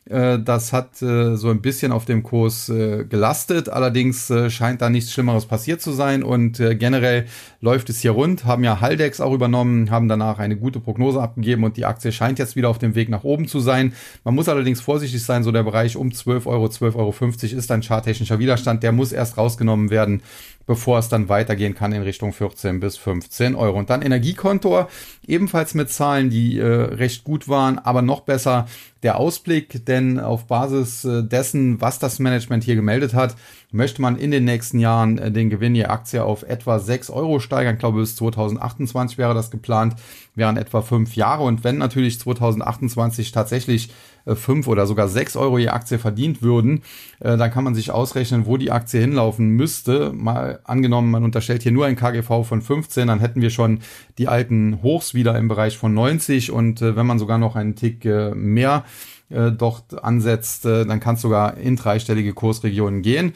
[0.09, 3.69] Äh, das hat äh, so ein bisschen auf dem Kurs äh, gelastet.
[3.69, 6.23] Allerdings scheint da nichts Schlimmeres passiert zu sein.
[6.23, 7.27] Und generell
[7.61, 8.45] läuft es hier rund.
[8.45, 12.39] Haben ja Haldex auch übernommen, haben danach eine gute Prognose abgegeben und die Aktie scheint
[12.39, 13.93] jetzt wieder auf dem Weg nach oben zu sein.
[14.25, 15.43] Man muss allerdings vorsichtig sein.
[15.43, 17.15] So der Bereich um 12 Euro, 12,50 Euro
[17.59, 18.83] ist ein charttechnischer Widerstand.
[18.83, 20.23] Der muss erst rausgenommen werden
[20.67, 23.79] bevor es dann weitergehen kann in Richtung 14 bis 15 Euro.
[23.79, 24.89] Und dann Energiekontor,
[25.27, 28.67] ebenfalls mit Zahlen, die äh, recht gut waren, aber noch besser
[29.03, 33.37] der Ausblick, denn auf Basis äh, dessen, was das Management hier gemeldet hat,
[33.71, 37.39] möchte man in den nächsten Jahren äh, den Gewinn je Aktie auf etwa 6 Euro
[37.39, 37.75] steigern.
[37.75, 39.95] Ich glaube, bis 2028 wäre das geplant,
[40.35, 41.45] wären etwa fünf Jahre.
[41.45, 43.91] Und wenn natürlich 2028 tatsächlich
[44.35, 46.83] fünf oder sogar sechs Euro je Aktie verdient würden,
[47.21, 50.13] äh, dann kann man sich ausrechnen, wo die Aktie hinlaufen müsste.
[50.13, 53.81] Mal angenommen, man unterstellt hier nur ein KGV von 15, dann hätten wir schon
[54.19, 57.77] die alten Hochs wieder im Bereich von 90 und äh, wenn man sogar noch einen
[57.77, 58.85] Tick mehr
[59.29, 63.33] äh, dort ansetzt, äh, dann kann es sogar in dreistellige Kursregionen gehen.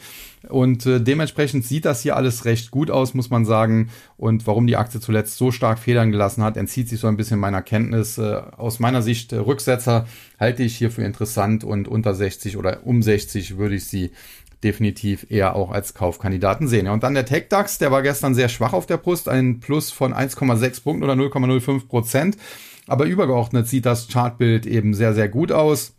[0.49, 3.89] Und äh, dementsprechend sieht das hier alles recht gut aus, muss man sagen.
[4.17, 7.39] Und warum die Aktie zuletzt so stark Federn gelassen hat, entzieht sich so ein bisschen
[7.39, 8.17] meiner Kenntnis.
[8.17, 10.07] Äh, aus meiner Sicht äh, Rücksetzer
[10.39, 14.11] halte ich hier für interessant und unter 60 oder um 60 würde ich sie
[14.63, 16.85] definitiv eher auch als Kaufkandidaten sehen.
[16.85, 19.91] Ja, und dann der TechDAX, der war gestern sehr schwach auf der Brust, ein Plus
[19.91, 22.37] von 1,6 Punkten oder 0,05 Prozent.
[22.87, 25.93] Aber übergeordnet sieht das Chartbild eben sehr, sehr gut aus.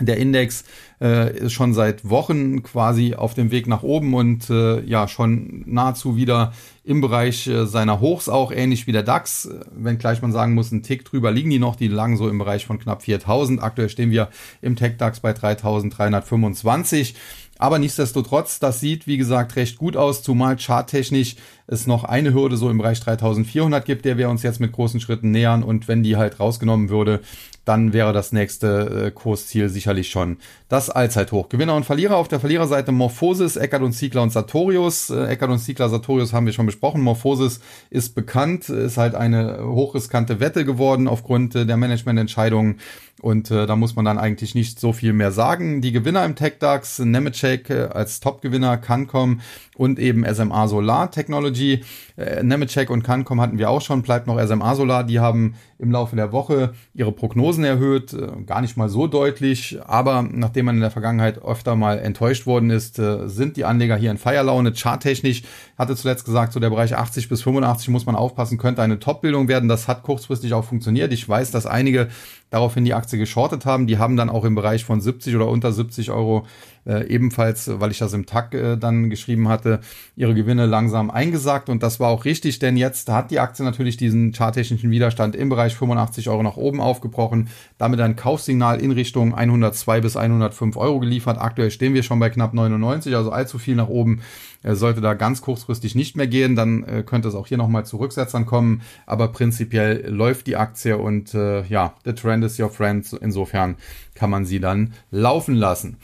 [0.00, 0.64] Der Index
[1.00, 5.64] äh, ist schon seit Wochen quasi auf dem Weg nach oben und äh, ja schon
[5.66, 6.52] nahezu wieder
[6.84, 9.48] im Bereich äh, seiner Hochs auch, ähnlich wie der DAX.
[9.74, 12.66] Wenngleich man sagen muss, ein Tick drüber liegen die noch, die lagen so im Bereich
[12.66, 13.62] von knapp 4000.
[13.62, 14.28] Aktuell stehen wir
[14.60, 17.14] im Tech DAX bei 3325.
[17.60, 21.36] Aber nichtsdestotrotz, das sieht, wie gesagt, recht gut aus, zumal charttechnisch
[21.66, 24.98] es noch eine Hürde so im Bereich 3400 gibt, der wir uns jetzt mit großen
[24.98, 25.62] Schritten nähern.
[25.62, 27.20] Und wenn die halt rausgenommen würde,
[27.66, 31.48] dann wäre das nächste äh, Kursziel sicherlich schon das Allzeithoch.
[31.48, 35.10] Gewinner und Verlierer auf der Verliererseite Morphosis, Eckert und Ziegler und Sartorius.
[35.10, 37.00] Äh, Eckert und Ziegler, Sartorius haben wir schon besprochen.
[37.00, 42.80] Morphosis ist bekannt, ist halt eine hochriskante Wette geworden aufgrund äh, der Managemententscheidungen
[43.20, 45.80] und äh, da muss man dann eigentlich nicht so viel mehr sagen.
[45.80, 49.40] Die Gewinner im TechDAX, Nemetschek äh, als Top-Gewinner, Cancom
[49.76, 51.84] und eben SMA Solar Technology.
[52.16, 55.04] Äh, Nemetschek und Cancom hatten wir auch schon, bleibt noch SMA Solar.
[55.04, 59.78] Die haben im Laufe der Woche ihre Prognosen erhöht, äh, gar nicht mal so deutlich,
[59.86, 63.96] aber nachdem man in der Vergangenheit öfter mal enttäuscht worden ist, äh, sind die Anleger
[63.96, 64.72] hier in Feierlaune.
[64.72, 65.42] Charttechnisch
[65.78, 69.48] hatte zuletzt gesagt, so der Bereich 80 bis 85 muss man aufpassen, könnte eine Top-Bildung
[69.48, 69.68] werden.
[69.68, 71.12] Das hat kurzfristig auch funktioniert.
[71.12, 72.08] Ich weiß, dass einige
[72.50, 73.86] daraufhin die Aktie geschortet haben.
[73.86, 76.46] Die haben dann auch im Bereich von 70 oder unter 70 Euro
[76.86, 79.80] äh, ebenfalls, weil ich das im Tag äh, dann geschrieben hatte,
[80.16, 83.96] ihre Gewinne langsam eingesagt und das war auch richtig, denn jetzt hat die Aktie natürlich
[83.96, 89.34] diesen charttechnischen Widerstand im Bereich 85 Euro nach oben aufgebrochen, damit ein Kaufsignal in Richtung
[89.34, 91.38] 102 bis 105 Euro geliefert.
[91.38, 94.20] Aktuell stehen wir schon bei knapp 99, also allzu viel nach oben.
[94.62, 97.86] Äh, sollte da ganz kurzfristig nicht mehr gehen, dann äh, könnte es auch hier nochmal
[97.86, 102.70] zu Rücksetzern kommen, aber prinzipiell läuft die Aktie und äh, ja, the trend is your
[102.70, 103.76] friend, insofern
[104.14, 105.96] kann man sie dann laufen lassen.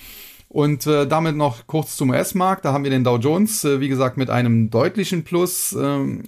[0.48, 2.64] Und äh, damit noch kurz zum US-Markt.
[2.64, 5.78] Da haben wir den Dow Jones, äh, wie gesagt, mit einem deutlichen Plus äh,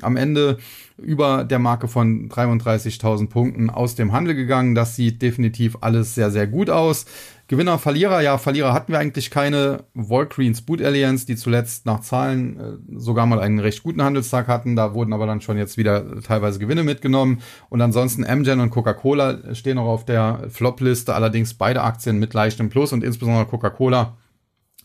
[0.02, 0.58] am Ende
[0.96, 4.74] über der Marke von 33.000 Punkten aus dem Handel gegangen.
[4.74, 7.06] Das sieht definitiv alles sehr, sehr gut aus.
[7.48, 9.84] Gewinner, Verlierer, ja, Verlierer hatten wir eigentlich keine.
[9.94, 14.76] Walgreens Boot Alliance, die zuletzt nach Zahlen äh, sogar mal einen recht guten Handelstag hatten,
[14.76, 17.40] da wurden aber dann schon jetzt wieder teilweise Gewinne mitgenommen.
[17.70, 22.68] Und ansonsten Amgen und Coca-Cola stehen noch auf der Flop-Liste, allerdings beide Aktien mit leichtem
[22.68, 24.18] Plus und insbesondere Coca-Cola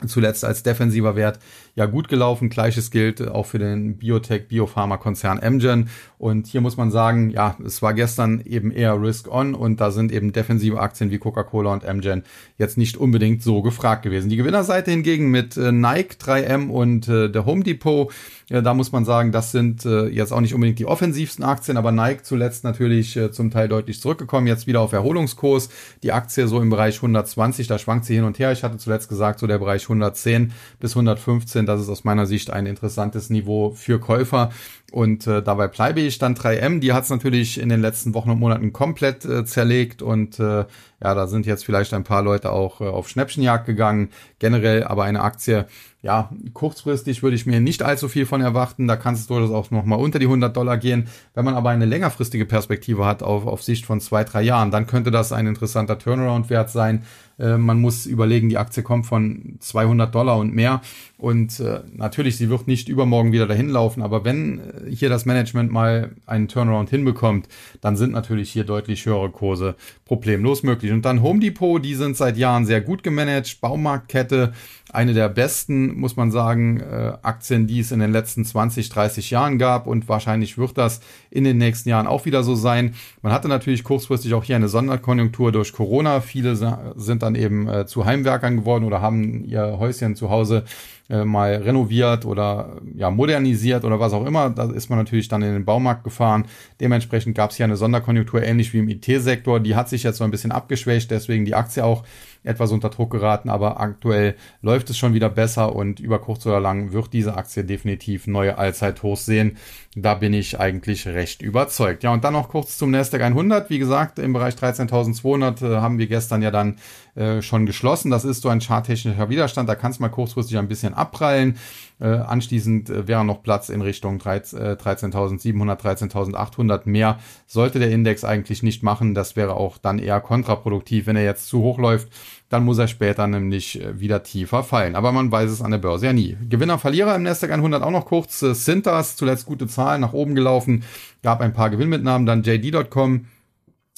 [0.08, 1.40] zuletzt als defensiver Wert
[1.76, 2.50] ja gut gelaufen.
[2.50, 5.90] Gleiches gilt auch für den Biotech, Biopharma-Konzern Amgen.
[6.20, 10.12] Und hier muss man sagen, ja, es war gestern eben eher Risk-On und da sind
[10.12, 12.24] eben defensive Aktien wie Coca-Cola und Amgen
[12.58, 14.30] jetzt nicht unbedingt so gefragt gewesen.
[14.30, 18.10] Die Gewinnerseite hingegen mit äh, Nike, 3M und äh, der Home Depot,
[18.50, 21.76] ja, da muss man sagen, das sind äh, jetzt auch nicht unbedingt die offensivsten Aktien,
[21.76, 25.70] aber Nike zuletzt natürlich zum Teil deutlich zurückgekommen, jetzt wieder auf Erholungskurs.
[26.04, 28.52] Die Aktie so im Bereich 120, da schwankt sie hin und her.
[28.52, 32.52] Ich hatte zuletzt gesagt, so der Bereich 110 bis 115, das ist aus meiner Sicht
[32.52, 34.52] ein interessantes Niveau für Käufer.
[34.92, 36.80] Und äh, dabei bleibe ich dann 3M.
[36.80, 40.66] Die hat es natürlich in den letzten Wochen und Monaten komplett äh, zerlegt und äh,
[41.04, 44.10] ja, da sind jetzt vielleicht ein paar Leute auch äh, auf Schnäppchenjagd gegangen.
[44.40, 45.66] Generell aber eine Aktie,
[46.04, 48.88] ja, kurzfristig würde ich mir nicht allzu viel von erwarten.
[48.88, 51.08] Da kann es durchaus auch nochmal unter die 100 Dollar gehen.
[51.34, 54.86] Wenn man aber eine längerfristige Perspektive hat auf, auf Sicht von zwei, drei Jahren, dann
[54.86, 57.04] könnte das ein interessanter Turnaround-Wert sein.
[57.40, 60.82] Äh, man muss überlegen, die Aktie kommt von 200 Dollar und mehr.
[61.24, 64.02] Und äh, natürlich, sie wird nicht übermorgen wieder dahin laufen.
[64.02, 67.48] Aber wenn äh, hier das Management mal einen Turnaround hinbekommt,
[67.80, 70.92] dann sind natürlich hier deutlich höhere Kurse problemlos möglich.
[70.92, 73.62] Und dann Home Depot, die sind seit Jahren sehr gut gemanagt.
[73.62, 74.52] Baumarktkette,
[74.92, 79.32] eine der besten, muss man sagen, äh, Aktien, die es in den letzten 20, 30
[79.32, 81.00] Jahren gab und wahrscheinlich wird das
[81.32, 82.96] in den nächsten Jahren auch wieder so sein.
[83.22, 86.20] Man hatte natürlich kurzfristig auch hier eine Sonderkonjunktur durch Corona.
[86.20, 86.58] Viele
[86.98, 90.66] sind dann eben äh, zu Heimwerkern geworden oder haben ihr Häuschen zu Hause
[91.14, 94.50] äh, mal renoviert oder ja modernisiert oder was auch immer.
[94.50, 96.46] Da ist man natürlich dann in den Baumarkt gefahren.
[96.82, 99.60] Dementsprechend gab es hier eine Sonderkonjunktur, ähnlich wie im IT-Sektor.
[99.60, 102.04] Die hat sich jetzt so ein bisschen abgeschwächt, deswegen die Aktie auch
[102.44, 106.60] etwas unter Druck geraten, aber aktuell läuft es schon wieder besser und über kurz oder
[106.60, 109.58] lang wird diese Aktie definitiv neue Allzeithochs sehen.
[109.96, 112.04] Da bin ich eigentlich recht überzeugt.
[112.04, 113.70] Ja, und dann noch kurz zum Nasdaq 100.
[113.70, 116.78] Wie gesagt, im Bereich 13.200 äh, haben wir gestern ja dann
[117.16, 118.10] äh, schon geschlossen.
[118.10, 119.70] Das ist so ein charttechnischer Widerstand.
[119.70, 121.58] Da kann es mal kurzfristig ein bisschen abprallen.
[122.04, 127.18] Äh, anschließend äh, wäre noch Platz in Richtung 13.700, 13.800 mehr.
[127.48, 129.16] Sollte der Index eigentlich nicht machen.
[129.16, 132.10] Das wäre auch dann eher kontraproduktiv, wenn er jetzt zu hoch läuft
[132.54, 134.96] dann muss er später nämlich äh, wieder tiefer fallen.
[134.96, 136.38] Aber man weiß es an der Börse ja nie.
[136.50, 138.42] Gewinner, Verlierer im Nasdaq 100 auch noch kurz.
[138.42, 140.84] Sintas, zuletzt gute Zahlen, nach oben gelaufen,
[141.24, 143.26] gab ein paar Gewinnmitnahmen, dann JD.com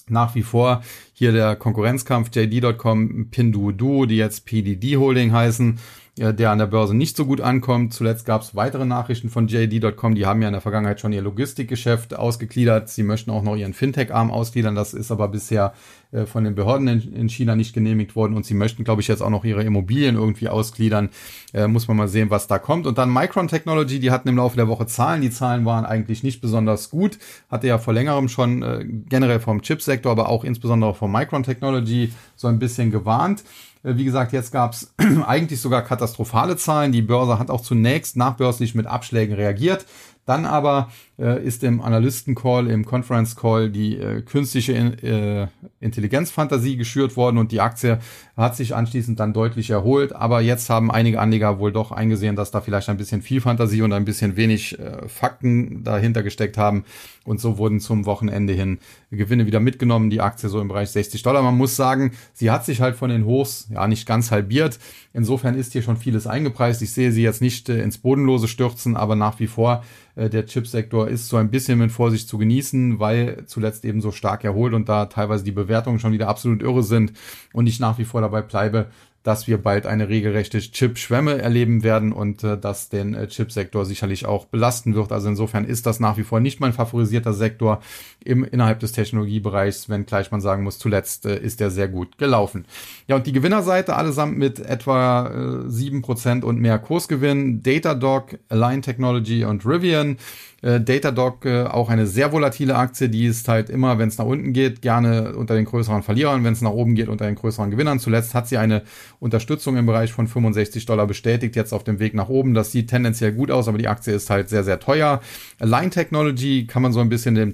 [0.07, 5.79] nach wie vor hier der Konkurrenzkampf JD.com, Pinduoduo, die jetzt PDD Holding heißen
[6.17, 7.93] der an der Börse nicht so gut ankommt.
[7.93, 11.21] Zuletzt gab es weitere Nachrichten von JD.com, die haben ja in der Vergangenheit schon ihr
[11.21, 12.87] Logistikgeschäft ausgegliedert.
[12.87, 14.75] Sie möchten auch noch ihren Fintech-Arm ausgliedern.
[14.75, 15.73] Das ist aber bisher
[16.15, 19.21] äh, von den Behörden in, China nicht genehmigt worden und sie möchten, glaube ich, jetzt
[19.21, 21.09] auch noch ihre Immobilien irgendwie ausgliedern.
[21.53, 22.87] Äh, muss man mal sehen, was da kommt.
[22.87, 25.21] Und dann Micron Technology, die hatten im Laufe der Woche Zahlen.
[25.21, 27.19] Die Zahlen waren eigentlich nicht besonders gut.
[27.49, 32.13] Hatte ja vor längerem schon äh, generell vom Chipsektor, aber auch insbesondere vom Micron Technology
[32.37, 33.43] so ein bisschen gewarnt.
[33.85, 34.93] Äh, wie gesagt, jetzt gab es
[35.25, 36.91] eigentlich sogar katastrophale Zahlen.
[36.91, 39.85] Die Börse hat auch zunächst nachbörslich mit Abschlägen reagiert.
[40.25, 45.47] Dann aber äh, ist im Analysten-Call, im Conference-Call die äh, künstliche äh,
[45.79, 47.99] Intelligenzfantasie geschürt worden und die Aktie
[48.35, 50.13] hat sich anschließend dann deutlich erholt.
[50.13, 53.81] Aber jetzt haben einige Anleger wohl doch eingesehen, dass da vielleicht ein bisschen viel Fantasie
[53.81, 56.83] und ein bisschen wenig äh, Fakten dahinter gesteckt haben.
[57.23, 60.09] Und so wurden zum Wochenende hin Gewinne wieder mitgenommen.
[60.09, 61.41] Die Aktie so im Bereich 60 Dollar.
[61.41, 64.79] Man muss sagen, sie hat sich halt von den Hochs ja nicht ganz halbiert.
[65.13, 66.81] Insofern ist hier schon vieles eingepreist.
[66.81, 69.83] Ich sehe sie jetzt nicht äh, ins Bodenlose stürzen, aber nach wie vor
[70.15, 74.11] äh, der Chipsektor ist so ein bisschen mit Vorsicht zu genießen, weil zuletzt eben so
[74.11, 77.13] stark erholt und da teilweise die Bewertungen schon wieder absolut irre sind
[77.53, 78.87] und ich nach wie vor dabei bleibe,
[79.25, 84.27] dass wir bald eine regelrechte Chip-Schwemme erleben werden und äh, das den äh, Chipsektor sicherlich
[84.27, 85.11] auch belasten wird.
[85.11, 87.81] Also insofern ist das nach wie vor nicht mein favorisierter Sektor
[88.25, 92.65] im innerhalb des Technologiebereichs, wenngleich man sagen muss, zuletzt äh, ist der sehr gut gelaufen.
[93.07, 97.63] Ja, und die Gewinnerseite allesamt mit etwa äh, Prozent und mehr Kursgewinn.
[97.63, 100.17] Datadog, Align Technology und Rivian.
[100.65, 104.25] Äh, Datadog äh, auch eine sehr volatile Aktie, die ist halt immer, wenn es nach
[104.25, 107.69] unten geht, gerne unter den größeren Verlierern, wenn es nach oben geht, unter den größeren
[107.69, 107.99] Gewinnern.
[107.99, 108.81] Zuletzt hat sie eine
[109.19, 112.55] Unterstützung im Bereich von 65 Dollar bestätigt, jetzt auf dem Weg nach oben.
[112.55, 115.21] Das sieht tendenziell gut aus, aber die Aktie ist halt sehr, sehr teuer.
[115.59, 117.53] Line Technology kann man so ein bisschen dem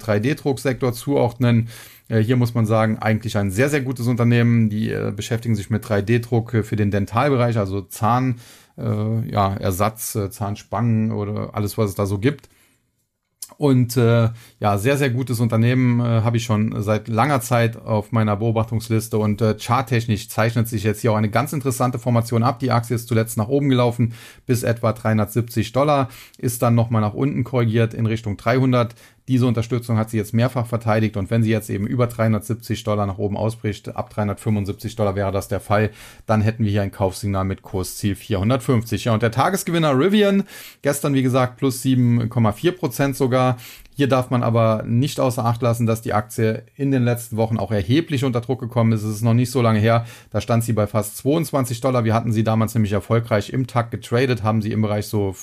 [0.61, 1.69] 3D-Drucksektor zuordnen.
[2.07, 4.69] Äh, hier muss man sagen, eigentlich ein sehr, sehr gutes Unternehmen.
[4.69, 8.35] Die äh, beschäftigen sich mit 3D-Druck für den Dentalbereich, also Zahn,
[8.77, 12.49] äh, ja, äh, Zahnspangen oder alles, was es da so gibt.
[13.57, 18.11] Und äh, ja, sehr, sehr gutes Unternehmen äh, habe ich schon seit langer Zeit auf
[18.11, 22.59] meiner Beobachtungsliste und äh, charttechnisch zeichnet sich jetzt hier auch eine ganz interessante Formation ab.
[22.59, 24.13] Die Aktie ist zuletzt nach oben gelaufen
[24.47, 26.09] bis etwa 370 Dollar,
[26.39, 28.95] ist dann nochmal nach unten korrigiert in Richtung 300.
[29.31, 33.05] Diese Unterstützung hat sie jetzt mehrfach verteidigt und wenn sie jetzt eben über 370 Dollar
[33.05, 35.91] nach oben ausbricht, ab 375 Dollar wäre das der Fall,
[36.25, 39.05] dann hätten wir hier ein Kaufsignal mit Kursziel 450.
[39.05, 40.43] Ja, und der Tagesgewinner Rivian,
[40.81, 43.55] gestern wie gesagt plus 7,4 Prozent sogar.
[43.95, 47.57] Hier darf man aber nicht außer Acht lassen, dass die Aktie in den letzten Wochen
[47.57, 49.03] auch erheblich unter Druck gekommen ist.
[49.03, 50.05] Es ist noch nicht so lange her.
[50.31, 52.03] Da stand sie bei fast 22 Dollar.
[52.03, 55.33] Wir hatten sie damals nämlich erfolgreich im Tag getradet, haben sie im Bereich so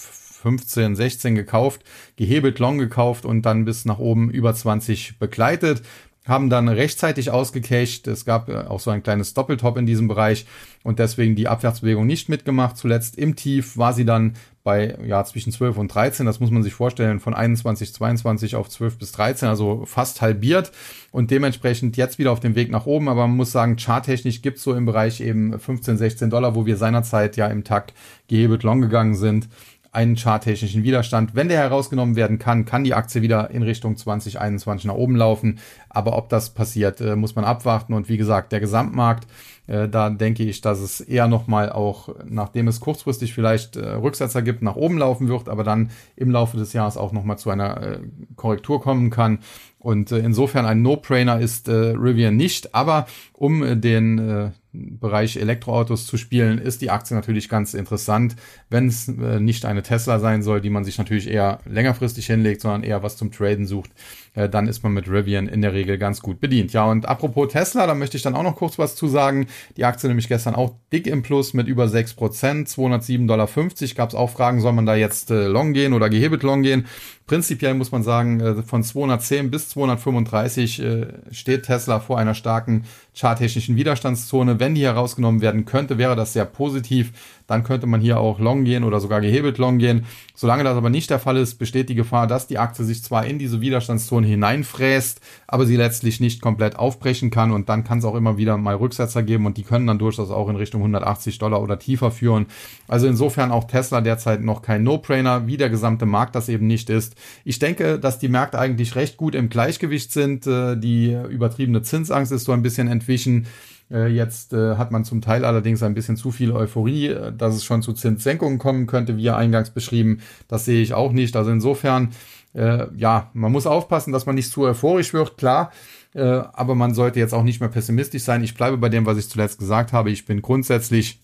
[0.43, 1.83] 15, 16 gekauft,
[2.17, 5.83] gehebelt Long gekauft und dann bis nach oben über 20 begleitet
[6.29, 8.07] haben dann rechtzeitig ausgecasht.
[8.07, 10.47] Es gab äh, auch so ein kleines Doppeltop in diesem Bereich
[10.85, 12.77] und deswegen die Abwärtsbewegung nicht mitgemacht.
[12.77, 16.63] Zuletzt im Tief war sie dann bei ja zwischen 12 und 13, das muss man
[16.63, 20.73] sich vorstellen, von 21, 22 auf 12 bis 13, also fast halbiert
[21.11, 23.09] und dementsprechend jetzt wieder auf dem Weg nach oben.
[23.09, 26.67] Aber man muss sagen, charttechnisch gibt es so im Bereich eben 15, 16 Dollar, wo
[26.67, 27.95] wir seinerzeit ja im Takt
[28.29, 29.49] gehebelt long gegangen sind
[29.93, 31.35] einen charttechnischen Widerstand.
[31.35, 35.59] Wenn der herausgenommen werden kann, kann die Aktie wieder in Richtung 2021 nach oben laufen.
[35.89, 37.95] Aber ob das passiert, äh, muss man abwarten.
[37.95, 39.27] Und wie gesagt, der Gesamtmarkt,
[39.67, 44.43] äh, da denke ich, dass es eher nochmal auch, nachdem es kurzfristig vielleicht äh, Rücksetzer
[44.43, 47.99] gibt, nach oben laufen wird, aber dann im Laufe des Jahres auch nochmal zu einer
[48.37, 49.39] Korrektur kommen kann.
[49.79, 52.75] Und insofern ein No-Brainer ist Rivian nicht.
[52.75, 54.53] Aber um den
[55.01, 58.37] Bereich Elektroautos zu spielen, ist die Aktie natürlich ganz interessant,
[58.71, 62.61] wenn es äh, nicht eine Tesla sein soll, die man sich natürlich eher längerfristig hinlegt,
[62.61, 63.91] sondern eher was zum Traden sucht,
[64.39, 66.73] äh, dann ist man mit Rivian in der Regel ganz gut bedient.
[66.73, 69.49] Ja, und apropos Tesla, da möchte ich dann auch noch kurz was zu sagen.
[69.77, 73.49] Die Aktie nämlich gestern auch dick im Plus mit über 6%, 207,50 Dollar.
[73.97, 76.87] Gab es auch Fragen, soll man da jetzt äh, long gehen oder gehebelt long gehen?
[77.27, 82.85] Prinzipiell muss man sagen, äh, von 210 bis 235 äh, steht Tesla vor einer starken
[83.15, 84.61] charttechnischen Widerstandszone.
[84.61, 87.13] Wenn die herausgenommen werden könnte, wäre das sehr positiv
[87.49, 90.05] dann könnte man hier auch long gehen oder sogar gehebelt long gehen.
[90.35, 93.27] Solange das aber nicht der Fall ist, besteht die Gefahr, dass die Aktie sich zwar
[93.27, 98.05] in diese Widerstandszone hineinfräst, aber sie letztlich nicht komplett aufbrechen kann und dann kann es
[98.05, 101.39] auch immer wieder mal Rücksetzer geben und die können dann durchaus auch in Richtung 180
[101.39, 102.47] Dollar oder tiefer führen.
[102.87, 106.91] Also insofern auch Tesla derzeit noch kein No-Brainer, wie der gesamte Markt das eben nicht
[106.91, 107.17] ist.
[107.45, 110.47] Ich denke, dass die Märkte eigentlich recht gut im Gleichgewicht sind.
[110.47, 113.47] Äh, die übertriebene Zinsangst ist so ein bisschen entwichen.
[113.91, 117.55] Äh, jetzt äh, hat man zum Teil allerdings ein bisschen zu viel Euphorie, äh, dass
[117.55, 120.21] es schon zu Zinssenkungen kommen könnte, wie ja eingangs beschrieben.
[120.47, 121.37] Das sehe ich auch nicht.
[121.37, 122.11] Also insofern,
[122.55, 125.73] äh, ja, man muss aufpassen, dass man nicht zu euphorisch wird, klar.
[126.15, 128.43] Äh, aber man sollte jetzt auch nicht mehr pessimistisch sein.
[128.43, 130.11] Ich bleibe bei dem, was ich zuletzt gesagt habe.
[130.11, 131.21] Ich bin grundsätzlich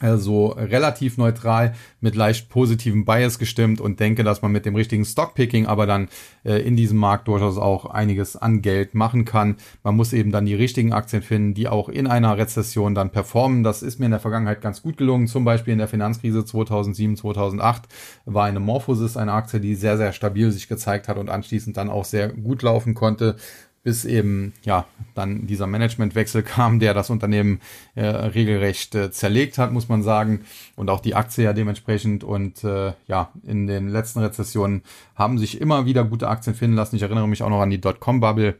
[0.00, 5.04] so relativ neutral mit leicht positivem Bias gestimmt und denke, dass man mit dem richtigen
[5.04, 6.08] Stockpicking aber dann
[6.44, 9.56] äh, in diesem Markt durchaus auch einiges an Geld machen kann.
[9.84, 13.62] Man muss eben dann die richtigen Aktien finden, die auch in einer Rezession dann performen.
[13.62, 15.28] Das ist mir in der Vergangenheit ganz gut gelungen.
[15.28, 17.84] Zum Beispiel in der Finanzkrise 2007, 2008
[18.24, 21.88] war eine Morphosis eine Aktie, die sehr, sehr stabil sich gezeigt hat und anschließend dann
[21.88, 23.36] auch sehr gut laufen konnte
[23.84, 27.60] bis eben ja dann dieser Managementwechsel kam, der das Unternehmen
[27.94, 30.40] äh, regelrecht äh, zerlegt hat, muss man sagen,
[30.74, 32.24] und auch die Aktie ja dementsprechend.
[32.24, 34.82] Und äh, ja, in den letzten Rezessionen
[35.14, 36.96] haben sich immer wieder gute Aktien finden lassen.
[36.96, 38.56] Ich erinnere mich auch noch an die Dotcom-Bubble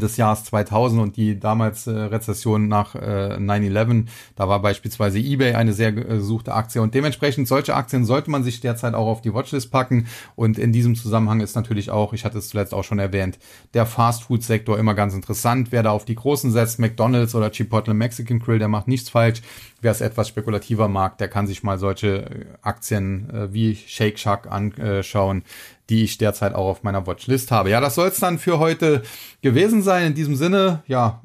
[0.00, 4.06] des Jahres 2000 und die damals äh, Rezession nach äh, 9-11.
[4.36, 8.60] Da war beispielsweise eBay eine sehr gesuchte Aktie und dementsprechend solche Aktien sollte man sich
[8.60, 12.38] derzeit auch auf die Watchlist packen und in diesem Zusammenhang ist natürlich auch, ich hatte
[12.38, 13.38] es zuletzt auch schon erwähnt,
[13.74, 15.68] der Fast-Food-Sektor immer ganz interessant.
[15.70, 19.42] Wer da auf die Großen setzt, McDonald's oder Chipotle Mexican Grill, der macht nichts falsch.
[19.80, 24.18] Wer es etwas spekulativer mag, der kann sich mal solche äh, Aktien äh, wie Shake
[24.18, 25.42] Shack anschauen
[25.90, 27.70] die ich derzeit auch auf meiner Watchlist habe.
[27.70, 29.02] Ja, das soll es dann für heute
[29.42, 30.08] gewesen sein.
[30.08, 31.20] In diesem Sinne, ja,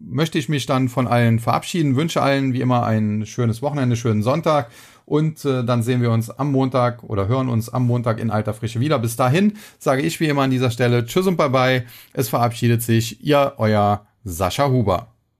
[0.00, 4.22] möchte ich mich dann von allen verabschieden, wünsche allen wie immer ein schönes Wochenende, schönen
[4.22, 4.70] Sonntag
[5.04, 8.54] und äh, dann sehen wir uns am Montag oder hören uns am Montag in alter
[8.54, 8.98] Frische wieder.
[8.98, 11.84] Bis dahin sage ich wie immer an dieser Stelle Tschüss und Bye bye.
[12.12, 15.11] Es verabschiedet sich Ihr, euer Sascha Huber.